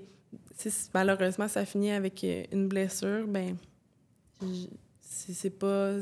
si 0.56 0.70
malheureusement 0.94 1.50
ça 1.50 1.66
finit 1.66 1.92
avec 1.92 2.24
euh, 2.24 2.44
une 2.54 2.70
blessure, 2.70 3.28
ben 3.28 3.58
c'est 5.02 5.50
pas 5.60 5.98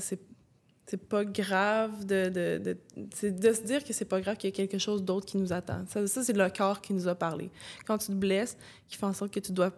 c'est 0.91 1.07
pas 1.07 1.23
grave 1.23 2.05
de, 2.05 2.27
de, 2.27 2.57
de, 2.57 3.29
de 3.29 3.53
se 3.53 3.61
dire 3.61 3.81
que 3.81 3.93
c'est 3.93 4.03
pas 4.03 4.19
grave 4.19 4.35
qu'il 4.35 4.49
y 4.49 4.53
a 4.53 4.55
quelque 4.55 4.77
chose 4.77 5.05
d'autre 5.05 5.25
qui 5.25 5.37
nous 5.37 5.53
attend. 5.53 5.85
Ça, 5.87 6.05
ça, 6.05 6.21
c'est 6.21 6.35
le 6.35 6.49
corps 6.49 6.81
qui 6.81 6.93
nous 6.93 7.07
a 7.07 7.15
parlé. 7.15 7.49
Quand 7.87 7.97
tu 7.97 8.07
te 8.07 8.11
blesses, 8.11 8.57
qui 8.89 8.97
fait 8.97 9.05
en 9.05 9.13
sorte 9.13 9.33
que 9.33 9.39
tu 9.39 9.53
dois 9.53 9.71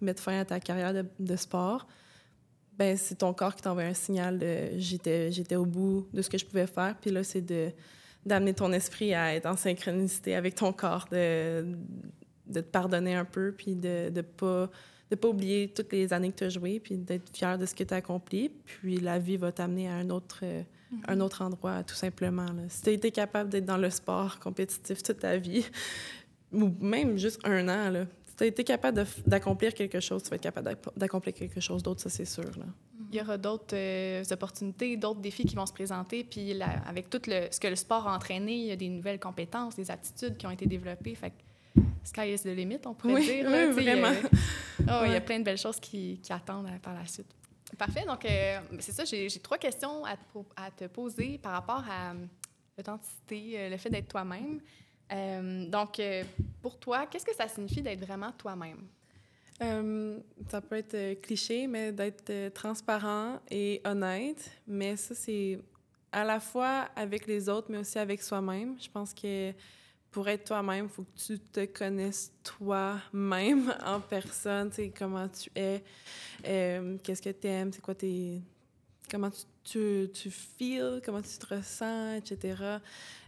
mettre 0.00 0.22
fin 0.22 0.38
à 0.38 0.44
ta 0.44 0.60
carrière 0.60 0.94
de, 0.94 1.04
de 1.18 1.34
sport, 1.34 1.88
ben 2.78 2.96
c'est 2.96 3.16
ton 3.16 3.34
corps 3.34 3.56
qui 3.56 3.62
t'envoie 3.62 3.82
un 3.82 3.94
signal 3.94 4.38
de 4.38 4.78
j'étais 4.78 5.32
j'étais 5.32 5.56
au 5.56 5.66
bout 5.66 6.06
de 6.12 6.22
ce 6.22 6.30
que 6.30 6.38
je 6.38 6.46
pouvais 6.46 6.68
faire. 6.68 6.94
Puis 7.00 7.10
là, 7.10 7.24
c'est 7.24 7.42
de 7.42 7.72
d'amener 8.24 8.54
ton 8.54 8.72
esprit 8.72 9.12
à 9.12 9.34
être 9.34 9.46
en 9.46 9.56
synchronicité 9.56 10.36
avec 10.36 10.54
ton 10.54 10.72
corps, 10.72 11.08
de, 11.10 11.66
de 12.46 12.60
te 12.60 12.70
pardonner 12.70 13.16
un 13.16 13.24
peu, 13.24 13.52
puis 13.52 13.74
de 13.74 14.08
ne 14.14 14.22
pas, 14.22 14.70
de 15.10 15.16
pas 15.16 15.28
oublier 15.28 15.68
toutes 15.68 15.92
les 15.92 16.12
années 16.12 16.30
que 16.30 16.36
tu 16.38 16.44
as 16.44 16.48
joué, 16.48 16.80
puis 16.80 16.96
d'être 16.96 17.34
fier 17.36 17.58
de 17.58 17.66
ce 17.66 17.74
que 17.74 17.84
tu 17.84 17.92
as 17.94 17.98
accompli. 17.98 18.48
Puis 18.48 18.98
la 19.00 19.18
vie 19.18 19.36
va 19.36 19.52
t'amener 19.52 19.88
à 19.88 19.94
un 19.94 20.10
autre, 20.10 20.40
euh, 20.42 20.62
un 21.08 21.20
autre 21.20 21.42
endroit, 21.42 21.82
tout 21.84 21.94
simplement. 21.94 22.46
là. 22.46 22.62
Si 22.68 22.82
tu 22.82 22.88
as 22.88 22.92
été 22.92 23.10
capable 23.10 23.50
d'être 23.50 23.66
dans 23.66 23.76
le 23.76 23.90
sport 23.90 24.38
compétitif 24.40 25.02
toute 25.02 25.18
ta 25.20 25.36
vie, 25.36 25.64
ou 26.52 26.70
même 26.80 27.16
juste 27.18 27.40
un 27.44 27.68
an, 27.68 27.90
là, 27.90 28.06
si 28.26 28.36
tu 28.36 28.44
as 28.44 28.46
été 28.46 28.64
capable 28.64 29.04
d'accomplir 29.26 29.74
quelque 29.74 30.00
chose, 30.00 30.22
tu 30.22 30.30
vas 30.30 30.36
être 30.36 30.42
capable 30.42 30.66
d'ac- 30.68 30.96
d'accomplir 30.98 31.34
quelque 31.34 31.60
chose 31.60 31.82
d'autre, 31.82 32.00
ça 32.00 32.08
c'est 32.10 32.24
sûr. 32.24 32.50
Là. 32.58 32.64
Il 33.12 33.18
y 33.18 33.20
aura 33.20 33.38
d'autres 33.38 33.74
euh, 33.76 34.24
opportunités, 34.32 34.96
d'autres 34.96 35.20
défis 35.20 35.44
qui 35.44 35.54
vont 35.54 35.66
se 35.66 35.72
présenter. 35.72 36.24
Puis 36.24 36.52
la- 36.54 36.80
avec 36.88 37.08
tout 37.10 37.20
le, 37.28 37.46
ce 37.50 37.60
que 37.60 37.68
le 37.68 37.76
sport 37.76 38.08
a 38.08 38.16
entraîné, 38.16 38.54
il 38.56 38.64
y 38.66 38.72
a 38.72 38.76
des 38.76 38.88
nouvelles 38.88 39.20
compétences, 39.20 39.76
des 39.76 39.90
aptitudes 39.90 40.36
qui 40.36 40.46
ont 40.46 40.50
été 40.50 40.66
développées. 40.66 41.14
Fait 41.14 41.30
que 41.30 41.34
sky 42.04 42.32
is 42.32 42.40
the 42.42 42.46
limit, 42.54 42.80
on 42.86 42.94
pourrait 42.94 43.14
Oui, 43.14 43.24
dire. 43.24 43.46
oui, 43.46 43.52
là, 43.52 43.66
tu 43.68 43.74
sais, 43.74 43.84
il 43.84 43.90
vraiment. 44.00 44.20
Ah 44.86 45.02
ouais, 45.02 45.08
Il 45.08 45.12
y 45.12 45.16
a 45.16 45.20
plein 45.20 45.38
de 45.38 45.44
belles 45.44 45.58
choses 45.58 45.80
qui, 45.80 46.18
qui 46.22 46.32
attendent 46.32 46.66
euh, 46.66 46.78
par 46.82 46.94
la 46.94 47.06
suite. 47.06 47.26
Parfait. 47.78 48.04
Donc, 48.06 48.24
euh, 48.24 48.60
c'est 48.80 48.92
ça, 48.92 49.04
j'ai 49.04 49.28
trois 49.42 49.58
questions 49.58 50.04
à 50.04 50.16
te, 50.16 50.24
po- 50.32 50.46
à 50.56 50.70
te 50.70 50.84
poser 50.86 51.38
par 51.38 51.52
rapport 51.52 51.84
à 51.90 52.10
euh, 52.12 52.26
l'authenticité, 52.78 53.54
euh, 53.58 53.68
le 53.70 53.76
fait 53.76 53.90
d'être 53.90 54.08
toi-même. 54.08 54.60
Euh, 55.12 55.66
donc, 55.68 55.98
euh, 55.98 56.22
pour 56.62 56.78
toi, 56.78 57.06
qu'est-ce 57.06 57.24
que 57.24 57.34
ça 57.34 57.48
signifie 57.48 57.82
d'être 57.82 58.00
vraiment 58.04 58.30
toi-même? 58.32 58.86
Euh, 59.62 60.18
ça 60.50 60.60
peut 60.60 60.76
être 60.76 60.94
euh, 60.94 61.14
cliché, 61.16 61.66
mais 61.66 61.92
d'être 61.92 62.30
euh, 62.30 62.50
transparent 62.50 63.40
et 63.50 63.80
honnête. 63.84 64.50
Mais 64.66 64.96
ça, 64.96 65.14
c'est 65.14 65.58
à 66.12 66.24
la 66.24 66.40
fois 66.40 66.88
avec 66.96 67.26
les 67.26 67.48
autres, 67.48 67.68
mais 67.70 67.78
aussi 67.78 67.98
avec 67.98 68.22
soi-même. 68.22 68.76
Je 68.80 68.88
pense 68.88 69.12
que 69.14 69.52
pour 70.14 70.28
être 70.28 70.44
toi-même, 70.44 70.84
il 70.84 70.88
faut 70.88 71.02
que 71.02 71.18
tu 71.18 71.40
te 71.40 71.64
connaisses 71.64 72.32
toi-même 72.44 73.74
en 73.84 74.00
personne, 74.00 74.70
tu 74.70 74.76
sais, 74.76 74.92
comment 74.96 75.28
tu 75.28 75.50
es, 75.56 75.82
euh, 76.46 76.96
qu'est-ce 77.02 77.20
que 77.20 77.30
tu 77.30 77.48
aimes, 77.48 77.72
c'est 77.72 77.80
quoi 77.80 77.96
tes... 77.96 78.40
comment 79.10 79.28
tu, 79.28 79.42
tu, 79.64 80.08
tu 80.12 80.30
feels, 80.30 81.02
comment 81.04 81.20
tu 81.20 81.36
te 81.36 81.52
ressens, 81.52 82.14
etc., 82.14 82.78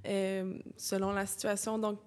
euh, 0.07 0.59
selon 0.77 1.11
la 1.11 1.27
situation. 1.27 1.77
Donc, 1.77 1.99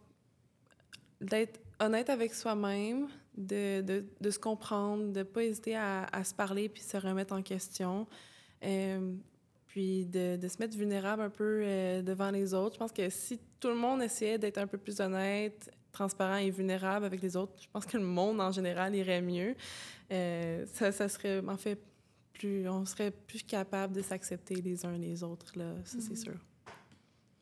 d'être 1.20 1.60
honnête 1.82 2.10
avec 2.10 2.34
soi-même, 2.34 3.10
de, 3.36 3.82
de, 3.82 4.06
de 4.22 4.32
se 4.32 4.40
comprendre, 4.40 5.12
de 5.12 5.20
ne 5.20 5.24
pas 5.24 5.44
hésiter 5.44 5.76
à, 5.76 6.24
se 6.24 6.34
parler 6.34 6.70
puis 6.70 6.84
se 6.84 6.96
remettre 6.96 7.34
en 7.34 7.42
question. 7.42 8.08
Euh, 8.64 9.14
puis 9.70 10.06
de, 10.08 10.36
de 10.36 10.48
se 10.48 10.58
mettre 10.58 10.76
vulnérable 10.76 11.22
un 11.22 11.30
peu 11.30 11.62
euh, 11.64 12.02
devant 12.02 12.32
les 12.32 12.54
autres. 12.56 12.74
Je 12.74 12.80
pense 12.80 12.92
que 12.92 13.08
si 13.10 13.40
tout 13.60 13.68
le 13.70 13.76
monde 13.76 14.02
essayait 14.02 14.40
d'être 14.40 14.58
un 14.58 14.66
peu 14.66 14.80
plus 14.80 15.00
honnête, 15.00 15.72
transparent 15.92 16.38
et 16.38 16.50
vulnérable 16.50 17.06
avec 17.06 17.22
les 17.22 17.38
autres, 17.38 17.54
je 17.62 17.68
pense 17.72 17.86
que 17.86 17.98
le 17.98 18.04
monde 18.04 18.42
en 18.42 18.52
général 18.52 18.96
irait 18.96 19.22
mieux. 19.22 19.56
Euh, 20.12 20.66
ça, 20.74 20.92
ça 20.92 21.08
serait 21.08 21.40
en 21.48 21.58
fait 21.58 21.80
plus, 22.34 22.68
on 22.68 22.84
serait 22.86 23.12
plus 23.12 23.44
capable 23.44 23.94
de 23.94 24.02
s'accepter 24.02 24.56
les 24.56 24.86
uns 24.86 24.98
les 24.98 25.24
autres 25.24 25.52
là, 25.56 25.76
ça 25.84 25.98
c'est 26.02 26.16
sûr. 26.16 26.36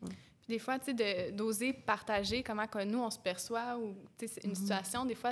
Puis 0.01 0.49
des 0.49 0.59
fois, 0.59 0.79
tu 0.79 0.95
sais, 0.97 1.31
d'oser 1.31 1.71
partager 1.71 2.43
comment 2.43 2.67
que 2.67 2.83
nous, 2.83 2.99
on 2.99 3.09
se 3.09 3.19
perçoit 3.19 3.77
ou 3.77 3.95
tu 4.17 4.27
sais, 4.27 4.41
une 4.43 4.55
situation, 4.55 5.05
des 5.05 5.15
fois, 5.15 5.31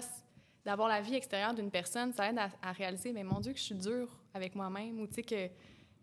d'avoir 0.66 0.88
la 0.88 1.02
vie 1.02 1.16
extérieure 1.16 1.54
d'une 1.54 1.72
personne, 1.72 2.14
ça 2.14 2.30
aide 2.30 2.38
à, 2.38 2.50
à 2.62 2.72
réaliser, 2.72 3.12
mais 3.12 3.24
mon 3.24 3.40
Dieu, 3.40 3.54
que 3.54 3.60
je 3.60 3.64
suis 3.64 3.76
dure 3.76 4.10
avec 4.34 4.56
moi-même 4.56 5.00
ou 5.00 5.08
tu 5.08 5.16
sais, 5.16 5.24
que 5.24 5.50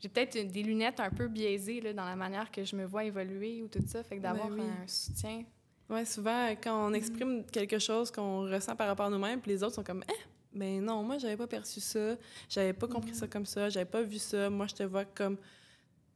j'ai 0.02 0.08
peut-être 0.08 0.50
des 0.50 0.62
lunettes 0.64 0.98
un 0.98 1.10
peu 1.10 1.28
biaisées 1.28 1.80
là, 1.80 1.92
dans 1.92 2.04
la 2.04 2.16
manière 2.16 2.50
que 2.50 2.64
je 2.64 2.74
me 2.74 2.84
vois 2.84 3.04
évoluer 3.04 3.62
ou 3.62 3.68
tout 3.68 3.82
ça. 3.86 4.02
Fait 4.02 4.16
que 4.16 4.22
d'avoir 4.22 4.48
Ben 4.48 4.56
oui. 4.56 4.62
un 4.82 4.88
soutien. 4.88 5.44
Ouais, 5.88 6.04
souvent, 6.04 6.50
quand 6.62 6.88
on 6.88 6.92
exprime 6.92 7.44
quelque 7.44 7.78
chose 7.78 8.10
qu'on 8.10 8.50
ressent 8.50 8.74
par 8.74 8.88
rapport 8.88 9.06
à 9.06 9.10
nous-mêmes, 9.10 9.40
puis 9.40 9.52
les 9.52 9.62
autres 9.62 9.76
sont 9.76 9.84
comme, 9.84 10.02
eh, 10.08 10.58
ben 10.58 10.82
non, 10.82 11.04
moi, 11.04 11.18
j'avais 11.18 11.36
pas 11.36 11.46
perçu 11.46 11.80
ça, 11.80 12.16
j'avais 12.48 12.72
pas 12.72 12.88
compris 12.88 13.14
ça 13.14 13.28
comme 13.28 13.46
ça, 13.46 13.68
j'avais 13.68 13.86
pas 13.86 14.02
vu 14.02 14.18
ça, 14.18 14.50
moi, 14.50 14.66
je 14.66 14.74
te 14.74 14.82
vois 14.82 15.04
comme 15.04 15.36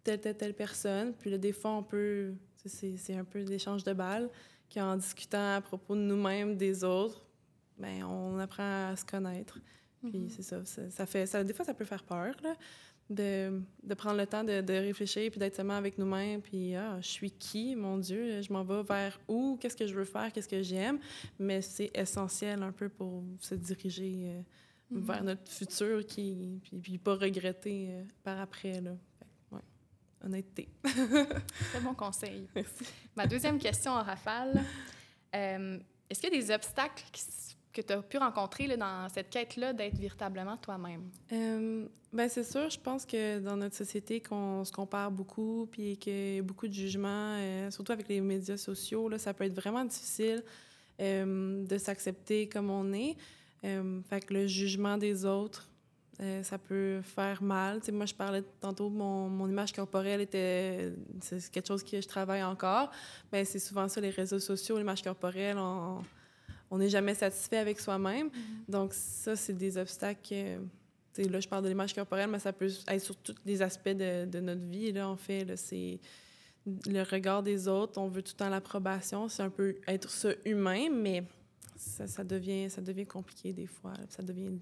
telle, 0.02 0.20
telle, 0.20 0.36
telle 0.36 0.54
personne. 0.54 1.12
Puis 1.14 1.30
là, 1.30 1.38
des 1.38 1.52
fois, 1.52 1.72
on 1.72 1.82
peut 1.82 2.34
C'est 2.64 3.14
un 3.14 3.24
peu 3.24 3.40
l'échange 3.42 3.84
de 3.84 3.92
balles 3.92 4.28
qu'en 4.72 4.96
discutant 4.96 5.56
à 5.56 5.60
propos 5.60 5.94
de 5.94 6.00
nous-mêmes, 6.00 6.56
des 6.56 6.82
autres, 6.82 7.24
ben, 7.78 8.02
on 8.02 8.36
apprend 8.40 8.88
à 8.88 8.96
se 8.96 9.04
connaître. 9.04 9.60
Puis 10.02 10.10
mm-hmm. 10.10 10.30
c'est 10.30 10.42
ça, 10.42 10.64
ça, 10.90 11.06
fait... 11.06 11.26
Ça, 11.26 11.44
des 11.44 11.52
fois, 11.52 11.64
ça 11.64 11.74
peut 11.74 11.84
faire 11.84 12.02
peur, 12.02 12.34
là, 12.42 12.56
de, 13.08 13.62
de, 13.82 13.94
prendre 13.94 14.16
le 14.16 14.26
temps 14.26 14.42
de, 14.42 14.60
de 14.60 14.72
réfléchir 14.72 15.30
puis 15.30 15.38
d'être 15.38 15.54
seulement 15.54 15.76
avec 15.76 15.98
nous-mêmes. 15.98 16.40
Puis, 16.40 16.74
ah, 16.74 16.98
je 17.00 17.06
suis 17.06 17.30
qui, 17.30 17.76
mon 17.76 17.98
Dieu? 17.98 18.42
Je 18.42 18.52
m'en 18.52 18.64
vais 18.64 18.82
vers 18.82 19.18
où? 19.28 19.56
Qu'est-ce 19.60 19.76
que 19.76 19.86
je 19.86 19.94
veux 19.94 20.04
faire? 20.04 20.32
Qu'est-ce 20.32 20.48
que 20.48 20.62
j'aime? 20.62 20.98
Mais 21.38 21.62
c'est 21.62 21.90
essentiel 21.94 22.62
un 22.62 22.72
peu 22.72 22.88
pour 22.88 23.22
se 23.40 23.54
diriger 23.54 24.24
euh, 24.26 24.40
mm-hmm. 24.92 25.04
vers 25.04 25.24
notre 25.24 25.50
futur, 25.50 26.04
qui, 26.06 26.60
puis, 26.62 26.78
puis 26.78 26.98
pas 26.98 27.14
regretter 27.14 27.88
euh, 27.90 28.04
par 28.22 28.40
après. 28.40 28.80
Là. 28.80 28.96
ouais. 29.52 29.60
Honnêteté. 30.24 30.68
Très 30.82 31.80
bon 31.80 31.94
conseil. 31.94 32.48
Ma 33.16 33.26
deuxième 33.26 33.58
question 33.58 33.92
en 33.92 34.02
rafale. 34.02 34.64
Euh, 35.34 35.78
est-ce 36.08 36.20
qu'il 36.20 36.32
y 36.32 36.36
a 36.36 36.40
des 36.40 36.50
obstacles 36.52 37.04
qui 37.12 37.22
que 37.76 37.82
tu 37.82 37.92
as 37.92 38.02
pu 38.02 38.16
rencontrer 38.16 38.66
là, 38.66 38.76
dans 38.76 39.08
cette 39.10 39.28
quête-là 39.28 39.72
d'être 39.74 39.98
véritablement 39.98 40.56
toi-même? 40.56 41.10
Euh, 41.32 41.86
ben 42.12 42.28
c'est 42.28 42.44
sûr, 42.44 42.70
je 42.70 42.80
pense 42.80 43.04
que 43.04 43.38
dans 43.38 43.56
notre 43.56 43.76
société, 43.76 44.20
qu'on 44.20 44.64
se 44.64 44.72
compare 44.72 45.10
beaucoup, 45.10 45.68
puis 45.70 45.98
qu'il 45.98 46.36
y 46.36 46.38
a 46.38 46.42
beaucoup 46.42 46.66
de 46.66 46.72
jugements, 46.72 47.36
euh, 47.38 47.70
surtout 47.70 47.92
avec 47.92 48.08
les 48.08 48.20
médias 48.20 48.56
sociaux, 48.56 49.08
là, 49.08 49.18
ça 49.18 49.34
peut 49.34 49.44
être 49.44 49.54
vraiment 49.54 49.84
difficile 49.84 50.42
euh, 51.00 51.66
de 51.66 51.78
s'accepter 51.78 52.48
comme 52.48 52.70
on 52.70 52.92
est. 52.92 53.16
Fait 54.08 54.24
que 54.24 54.32
le 54.32 54.46
jugement 54.46 54.96
des 54.96 55.24
autres, 55.24 55.68
ça 56.42 56.56
peut 56.56 57.00
faire 57.02 57.42
mal. 57.42 57.80
moi, 57.92 58.06
je 58.06 58.14
parlais 58.14 58.44
tantôt, 58.60 58.88
mon, 58.88 59.28
mon 59.28 59.48
image 59.48 59.72
corporelle 59.72 60.20
était... 60.20 60.92
C'est 61.20 61.50
quelque 61.50 61.66
chose 61.66 61.82
que 61.82 62.00
je 62.00 62.06
travaille 62.06 62.44
encore. 62.44 62.92
mais 63.32 63.40
ben, 63.40 63.44
c'est 63.44 63.58
souvent 63.58 63.88
ça, 63.88 64.00
les 64.00 64.10
réseaux 64.10 64.38
sociaux, 64.38 64.78
l'image 64.78 65.02
corporelle, 65.02 65.58
on 65.58 65.96
on 65.98 66.02
n'est 66.72 66.88
jamais 66.88 67.14
satisfait 67.14 67.58
avec 67.58 67.80
soi-même. 67.80 68.28
Mm-hmm. 68.28 68.70
Donc, 68.70 68.92
ça, 68.92 69.36
c'est 69.36 69.52
des 69.52 69.78
obstacles. 69.78 70.34
là, 71.16 71.40
je 71.40 71.48
parle 71.48 71.64
de 71.64 71.68
l'image 71.68 71.94
corporelle, 71.94 72.30
mais 72.30 72.38
ça 72.38 72.52
peut 72.52 72.70
être 72.88 73.02
sur 73.02 73.16
tous 73.16 73.34
les 73.44 73.62
aspects 73.62 73.88
de, 73.88 74.40
notre 74.40 74.64
vie. 74.64 74.92
Là, 74.92 75.08
en 75.08 75.16
fait, 75.16 75.56
c'est 75.56 76.00
le 76.66 77.02
regard 77.02 77.42
des 77.42 77.68
autres. 77.68 78.00
On 78.00 78.08
veut 78.08 78.22
tout 78.22 78.32
le 78.34 78.38
temps 78.38 78.48
l'approbation. 78.48 79.28
C'est 79.28 79.42
un 79.42 79.50
peu 79.50 79.76
être 79.86 80.10
ça 80.10 80.30
humain, 80.44 80.88
mais 80.90 81.24
ça, 81.76 82.24
devient, 82.24 82.68
ça 82.68 82.82
devient 82.82 83.06
compliqué 83.06 83.52
des 83.52 83.66
fois. 83.66 83.94
Ça 84.08 84.22
devient 84.22 84.58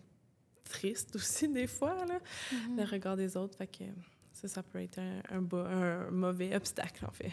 triste 0.65 1.15
aussi 1.17 1.49
des 1.49 1.67
fois, 1.67 2.05
là, 2.07 2.19
mm-hmm. 2.19 2.77
le 2.77 2.85
regard 2.85 3.17
des 3.17 3.37
autres. 3.37 3.57
Fait 3.57 3.67
que 3.67 3.85
ça, 4.33 4.49
ça 4.49 4.63
peut 4.63 4.83
être 4.83 4.99
un, 4.99 5.23
un 5.31 6.11
mauvais 6.11 6.55
obstacle, 6.55 7.07
en 7.07 7.13
fait. 7.13 7.33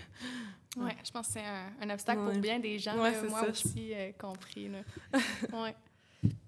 Oui, 0.78 0.92
je 1.04 1.12
pense 1.12 1.28
que 1.28 1.34
c'est 1.34 1.44
un, 1.82 1.90
obstacle 1.90 2.22
pour 2.22 2.34
bien 2.34 2.60
des 2.60 2.80
gens, 2.80 2.96
moi 2.96 3.12
aussi 3.50 3.94
euh, 3.94 4.12
compris. 4.18 4.70
ouais. 5.54 5.76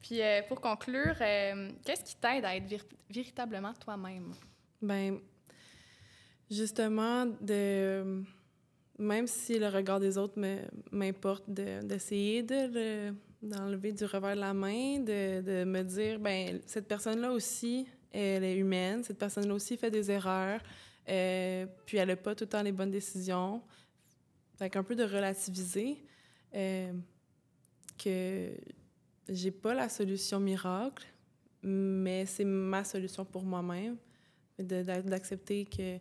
Puis 0.02 0.22
euh, 0.22 0.42
pour 0.48 0.62
conclure, 0.62 1.16
euh, 1.20 1.72
qu'est-ce 1.84 2.04
qui 2.04 2.16
t'aide 2.16 2.46
à 2.46 2.56
être 2.56 2.86
véritablement 3.10 3.74
toi-même? 3.74 4.34
Ben 4.82 5.20
justement, 6.50 7.26
de 7.42 8.24
même 8.98 9.28
si 9.28 9.60
le 9.60 9.68
regard 9.68 10.00
des 10.00 10.18
autres 10.18 10.40
m'importe, 10.92 11.44
d'essayer 11.50 12.44
de, 12.44 13.14
d'enlever 13.42 13.92
du 13.92 14.06
revers 14.06 14.36
de 14.36 14.42
la 14.42 14.54
main, 14.54 15.00
de, 15.00 15.42
de 15.42 15.64
me 15.66 15.82
dire, 15.82 16.20
ben 16.20 16.62
cette 16.66 16.88
personne-là 16.88 17.32
aussi, 17.32 17.88
elle 18.12 18.44
est 18.44 18.56
humaine, 18.56 19.04
cette 19.04 19.18
personne-là 19.18 19.54
aussi 19.54 19.76
fait 19.76 19.92
des 19.92 20.12
erreurs, 20.12 20.62
puis 21.06 21.98
elle 21.98 22.08
n'a 22.08 22.16
pas 22.16 22.36
tout 22.36 22.46
le 22.46 22.50
temps 22.50 22.62
les 22.62 22.72
bonnes 22.72 22.92
décisions. 22.92 23.62
Fait 24.64 24.78
un 24.78 24.84
peu 24.84 24.96
de 24.96 25.04
relativiser 25.04 25.98
euh, 26.56 26.94
que 28.02 28.52
j'ai 29.28 29.52
pas 29.52 29.74
la 29.74 29.90
solution 29.90 30.40
miracle, 30.40 31.06
mais 31.62 32.26
c'est 32.26 32.46
ma 32.46 32.86
solution 32.86 33.26
pour 33.26 33.44
moi-même. 33.44 33.98
D'accepter 34.58 35.66
que 35.66 35.98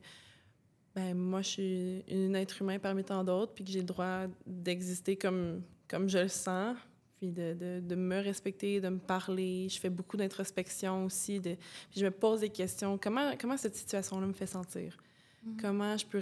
ben, 0.94 1.12
moi, 1.16 1.42
je 1.42 1.48
suis 1.48 2.04
un 2.08 2.34
être 2.34 2.62
humain 2.62 2.78
parmi 2.78 3.02
tant 3.02 3.24
d'autres, 3.24 3.52
puis 3.52 3.64
que 3.64 3.70
j'ai 3.72 3.80
le 3.80 3.86
droit 3.86 4.26
d'exister 4.46 5.16
comme, 5.16 5.62
comme 5.88 6.08
je 6.08 6.18
le 6.18 6.28
sens, 6.28 6.76
puis 7.16 7.32
de, 7.32 7.54
de, 7.54 7.80
de, 7.80 7.94
me 7.96 8.22
respecter, 8.22 8.80
de 8.80 8.90
me 8.90 9.00
parler. 9.00 9.68
Je 9.68 9.80
fais 9.80 9.90
beaucoup 9.90 10.16
d'introspection 10.16 11.04
aussi. 11.06 11.40
De, 11.40 11.56
puis 11.90 11.98
je 11.98 12.04
me 12.04 12.12
pose 12.12 12.42
des 12.42 12.50
questions. 12.50 12.96
Comment, 12.96 13.32
comment 13.40 13.56
cette 13.56 13.74
situation-là 13.74 14.24
me 14.24 14.34
fait 14.34 14.46
sentir? 14.46 14.96
Mm-hmm. 15.44 15.60
Comment 15.60 15.96
je 15.96 16.06
peux 16.06 16.20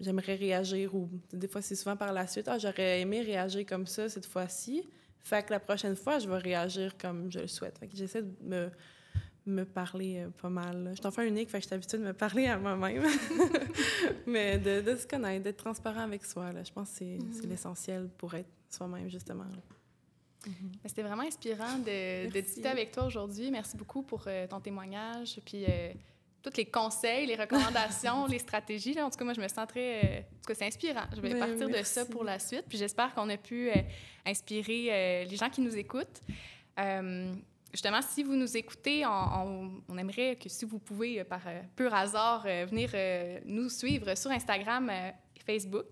j'aimerais 0.00 0.34
réagir 0.34 0.94
ou 0.94 1.08
des 1.32 1.48
fois 1.48 1.62
c'est 1.62 1.76
souvent 1.76 1.96
par 1.96 2.12
la 2.12 2.26
suite 2.26 2.46
ah 2.48 2.58
j'aurais 2.58 3.00
aimé 3.00 3.22
réagir 3.22 3.64
comme 3.66 3.86
ça 3.86 4.08
cette 4.08 4.26
fois-ci. 4.26 4.88
Fait 5.18 5.44
que 5.44 5.52
la 5.52 5.60
prochaine 5.60 5.96
fois 5.96 6.18
je 6.18 6.28
vais 6.28 6.38
réagir 6.38 6.96
comme 6.98 7.30
je 7.32 7.40
le 7.40 7.46
souhaite. 7.46 7.78
Fait 7.78 7.88
que 7.88 7.96
j'essaie 7.96 8.22
de 8.22 8.34
me 8.42 8.70
me 9.46 9.64
parler 9.64 10.18
euh, 10.18 10.30
pas 10.30 10.48
mal. 10.48 10.90
Je 10.90 10.96
suis 10.96 11.06
enfant 11.06 11.22
unique, 11.22 11.50
fait 11.50 11.58
que 11.58 11.62
je 11.62 11.68
suis 11.68 11.74
habituée 11.74 11.98
de 11.98 12.04
me 12.04 12.12
parler 12.12 12.46
à 12.46 12.58
moi-même. 12.58 13.04
Mais 14.26 14.58
de, 14.58 14.80
de, 14.80 14.96
se 14.96 15.06
connaître, 15.06 15.44
d'être 15.44 15.58
transparent 15.58 16.00
avec 16.00 16.24
soi, 16.24 16.52
là, 16.52 16.62
je 16.62 16.72
pense 16.72 16.90
que 16.90 16.96
c'est 16.98 17.04
mm-hmm. 17.16 17.48
l'essentiel 17.48 18.08
pour 18.18 18.34
être 18.34 18.48
soi-même, 18.68 19.08
justement. 19.08 19.44
Mm-hmm. 19.44 20.52
C'était 20.86 21.02
vraiment 21.02 21.22
inspirant 21.22 21.78
de, 21.78 22.30
de, 22.30 22.40
discuter 22.40 22.68
avec 22.68 22.92
toi 22.92 23.04
aujourd'hui. 23.04 23.50
Merci 23.50 23.76
beaucoup 23.76 24.02
pour 24.02 24.24
euh, 24.26 24.46
ton 24.46 24.60
témoignage. 24.60 25.40
Puis, 25.44 25.64
euh, 25.64 25.92
tous 26.42 26.56
les 26.56 26.66
conseils, 26.66 27.26
les 27.26 27.36
recommandations, 27.36 28.26
les 28.28 28.38
stratégies. 28.38 28.94
Là. 28.94 29.06
En 29.06 29.10
tout 29.10 29.18
cas, 29.18 29.24
moi, 29.24 29.34
je 29.34 29.40
me 29.40 29.48
sens 29.48 29.66
très... 29.66 30.04
Euh, 30.04 30.18
en 30.20 30.40
tout 30.42 30.48
cas, 30.48 30.54
c'est 30.54 30.66
inspirant. 30.66 31.04
Je 31.14 31.20
vais 31.20 31.32
ben, 31.32 31.38
partir 31.38 31.68
de 31.68 31.82
ça 31.84 32.04
pour 32.06 32.24
la 32.24 32.38
suite. 32.38 32.64
Puis 32.68 32.78
j'espère 32.78 33.14
qu'on 33.14 33.28
a 33.28 33.36
pu 33.36 33.70
euh, 33.70 33.74
inspirer 34.26 34.88
euh, 34.90 35.24
les 35.24 35.36
gens 35.36 35.50
qui 35.50 35.60
nous 35.60 35.76
écoutent. 35.76 36.22
justement, 37.72 38.00
si 38.02 38.22
vous 38.22 38.36
nous 38.36 38.56
écoutez, 38.56 39.04
on, 39.06 39.82
on, 39.88 39.98
aimerait 39.98 40.36
que 40.36 40.48
si 40.48 40.64
vous 40.64 40.78
pouvez, 40.78 41.22
par 41.24 41.42
pur 41.76 41.92
hasard, 41.94 42.44
venir 42.44 42.90
nous 43.44 43.68
suivre 43.68 44.14
sur 44.16 44.30
Instagram 44.30 44.90
et 44.90 45.40
Facebook, 45.44 45.88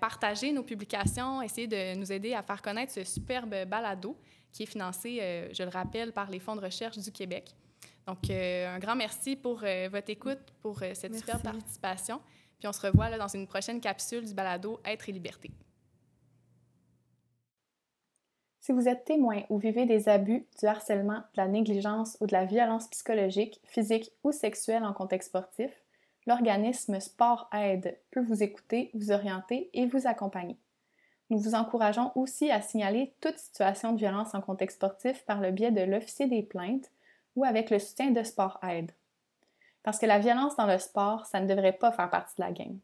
partager 0.00 0.52
nos 0.52 0.62
publications, 0.62 1.42
essayer 1.42 1.66
de 1.66 1.94
nous 1.96 2.10
aider 2.10 2.34
à 2.34 2.42
faire 2.42 2.62
connaître 2.62 2.92
ce 2.92 3.04
superbe 3.04 3.54
balado 3.66 4.18
qui 4.52 4.62
est 4.62 4.66
financé, 4.66 5.50
je 5.52 5.62
le 5.62 5.68
rappelle, 5.68 6.12
par 6.12 6.30
les 6.30 6.40
fonds 6.40 6.56
de 6.56 6.62
recherche 6.62 6.98
du 6.98 7.12
Québec. 7.12 7.54
Donc, 8.06 8.30
euh, 8.30 8.68
un 8.68 8.78
grand 8.78 8.94
merci 8.94 9.34
pour 9.34 9.62
euh, 9.64 9.88
votre 9.90 10.10
écoute, 10.10 10.38
pour 10.62 10.80
euh, 10.82 10.92
cette 10.94 11.16
super 11.16 11.42
participation. 11.42 12.20
Puis 12.58 12.68
on 12.68 12.72
se 12.72 12.86
revoit 12.86 13.10
là, 13.10 13.18
dans 13.18 13.28
une 13.28 13.46
prochaine 13.46 13.80
capsule 13.80 14.24
du 14.24 14.32
balado 14.32 14.80
Être 14.84 15.08
et 15.08 15.12
liberté. 15.12 15.50
Si 18.60 18.72
vous 18.72 18.88
êtes 18.88 19.04
témoin 19.04 19.42
ou 19.48 19.58
vivez 19.58 19.86
des 19.86 20.08
abus, 20.08 20.46
du 20.58 20.66
harcèlement, 20.66 21.18
de 21.18 21.36
la 21.36 21.48
négligence 21.48 22.16
ou 22.20 22.26
de 22.26 22.32
la 22.32 22.44
violence 22.44 22.88
psychologique, 22.88 23.60
physique 23.64 24.10
ou 24.24 24.32
sexuelle 24.32 24.84
en 24.84 24.92
contexte 24.92 25.28
sportif, 25.28 25.70
l'organisme 26.26 26.98
Sport 26.98 27.48
Aide 27.52 27.98
peut 28.10 28.24
vous 28.24 28.42
écouter, 28.42 28.90
vous 28.94 29.12
orienter 29.12 29.70
et 29.72 29.86
vous 29.86 30.06
accompagner. 30.06 30.56
Nous 31.30 31.38
vous 31.38 31.54
encourageons 31.54 32.12
aussi 32.14 32.50
à 32.50 32.60
signaler 32.60 33.14
toute 33.20 33.38
situation 33.38 33.92
de 33.92 33.98
violence 33.98 34.34
en 34.34 34.40
contexte 34.40 34.76
sportif 34.76 35.24
par 35.24 35.40
le 35.40 35.50
biais 35.50 35.72
de 35.72 35.82
l'officier 35.82 36.26
des 36.26 36.42
plaintes 36.42 36.90
ou 37.36 37.44
avec 37.44 37.70
le 37.70 37.78
soutien 37.78 38.10
de 38.10 38.22
Sport 38.22 38.58
Aide. 38.62 38.90
Parce 39.82 39.98
que 39.98 40.06
la 40.06 40.18
violence 40.18 40.56
dans 40.56 40.66
le 40.66 40.78
sport, 40.78 41.26
ça 41.26 41.40
ne 41.40 41.46
devrait 41.46 41.72
pas 41.72 41.92
faire 41.92 42.10
partie 42.10 42.34
de 42.36 42.42
la 42.42 42.50
game. 42.50 42.80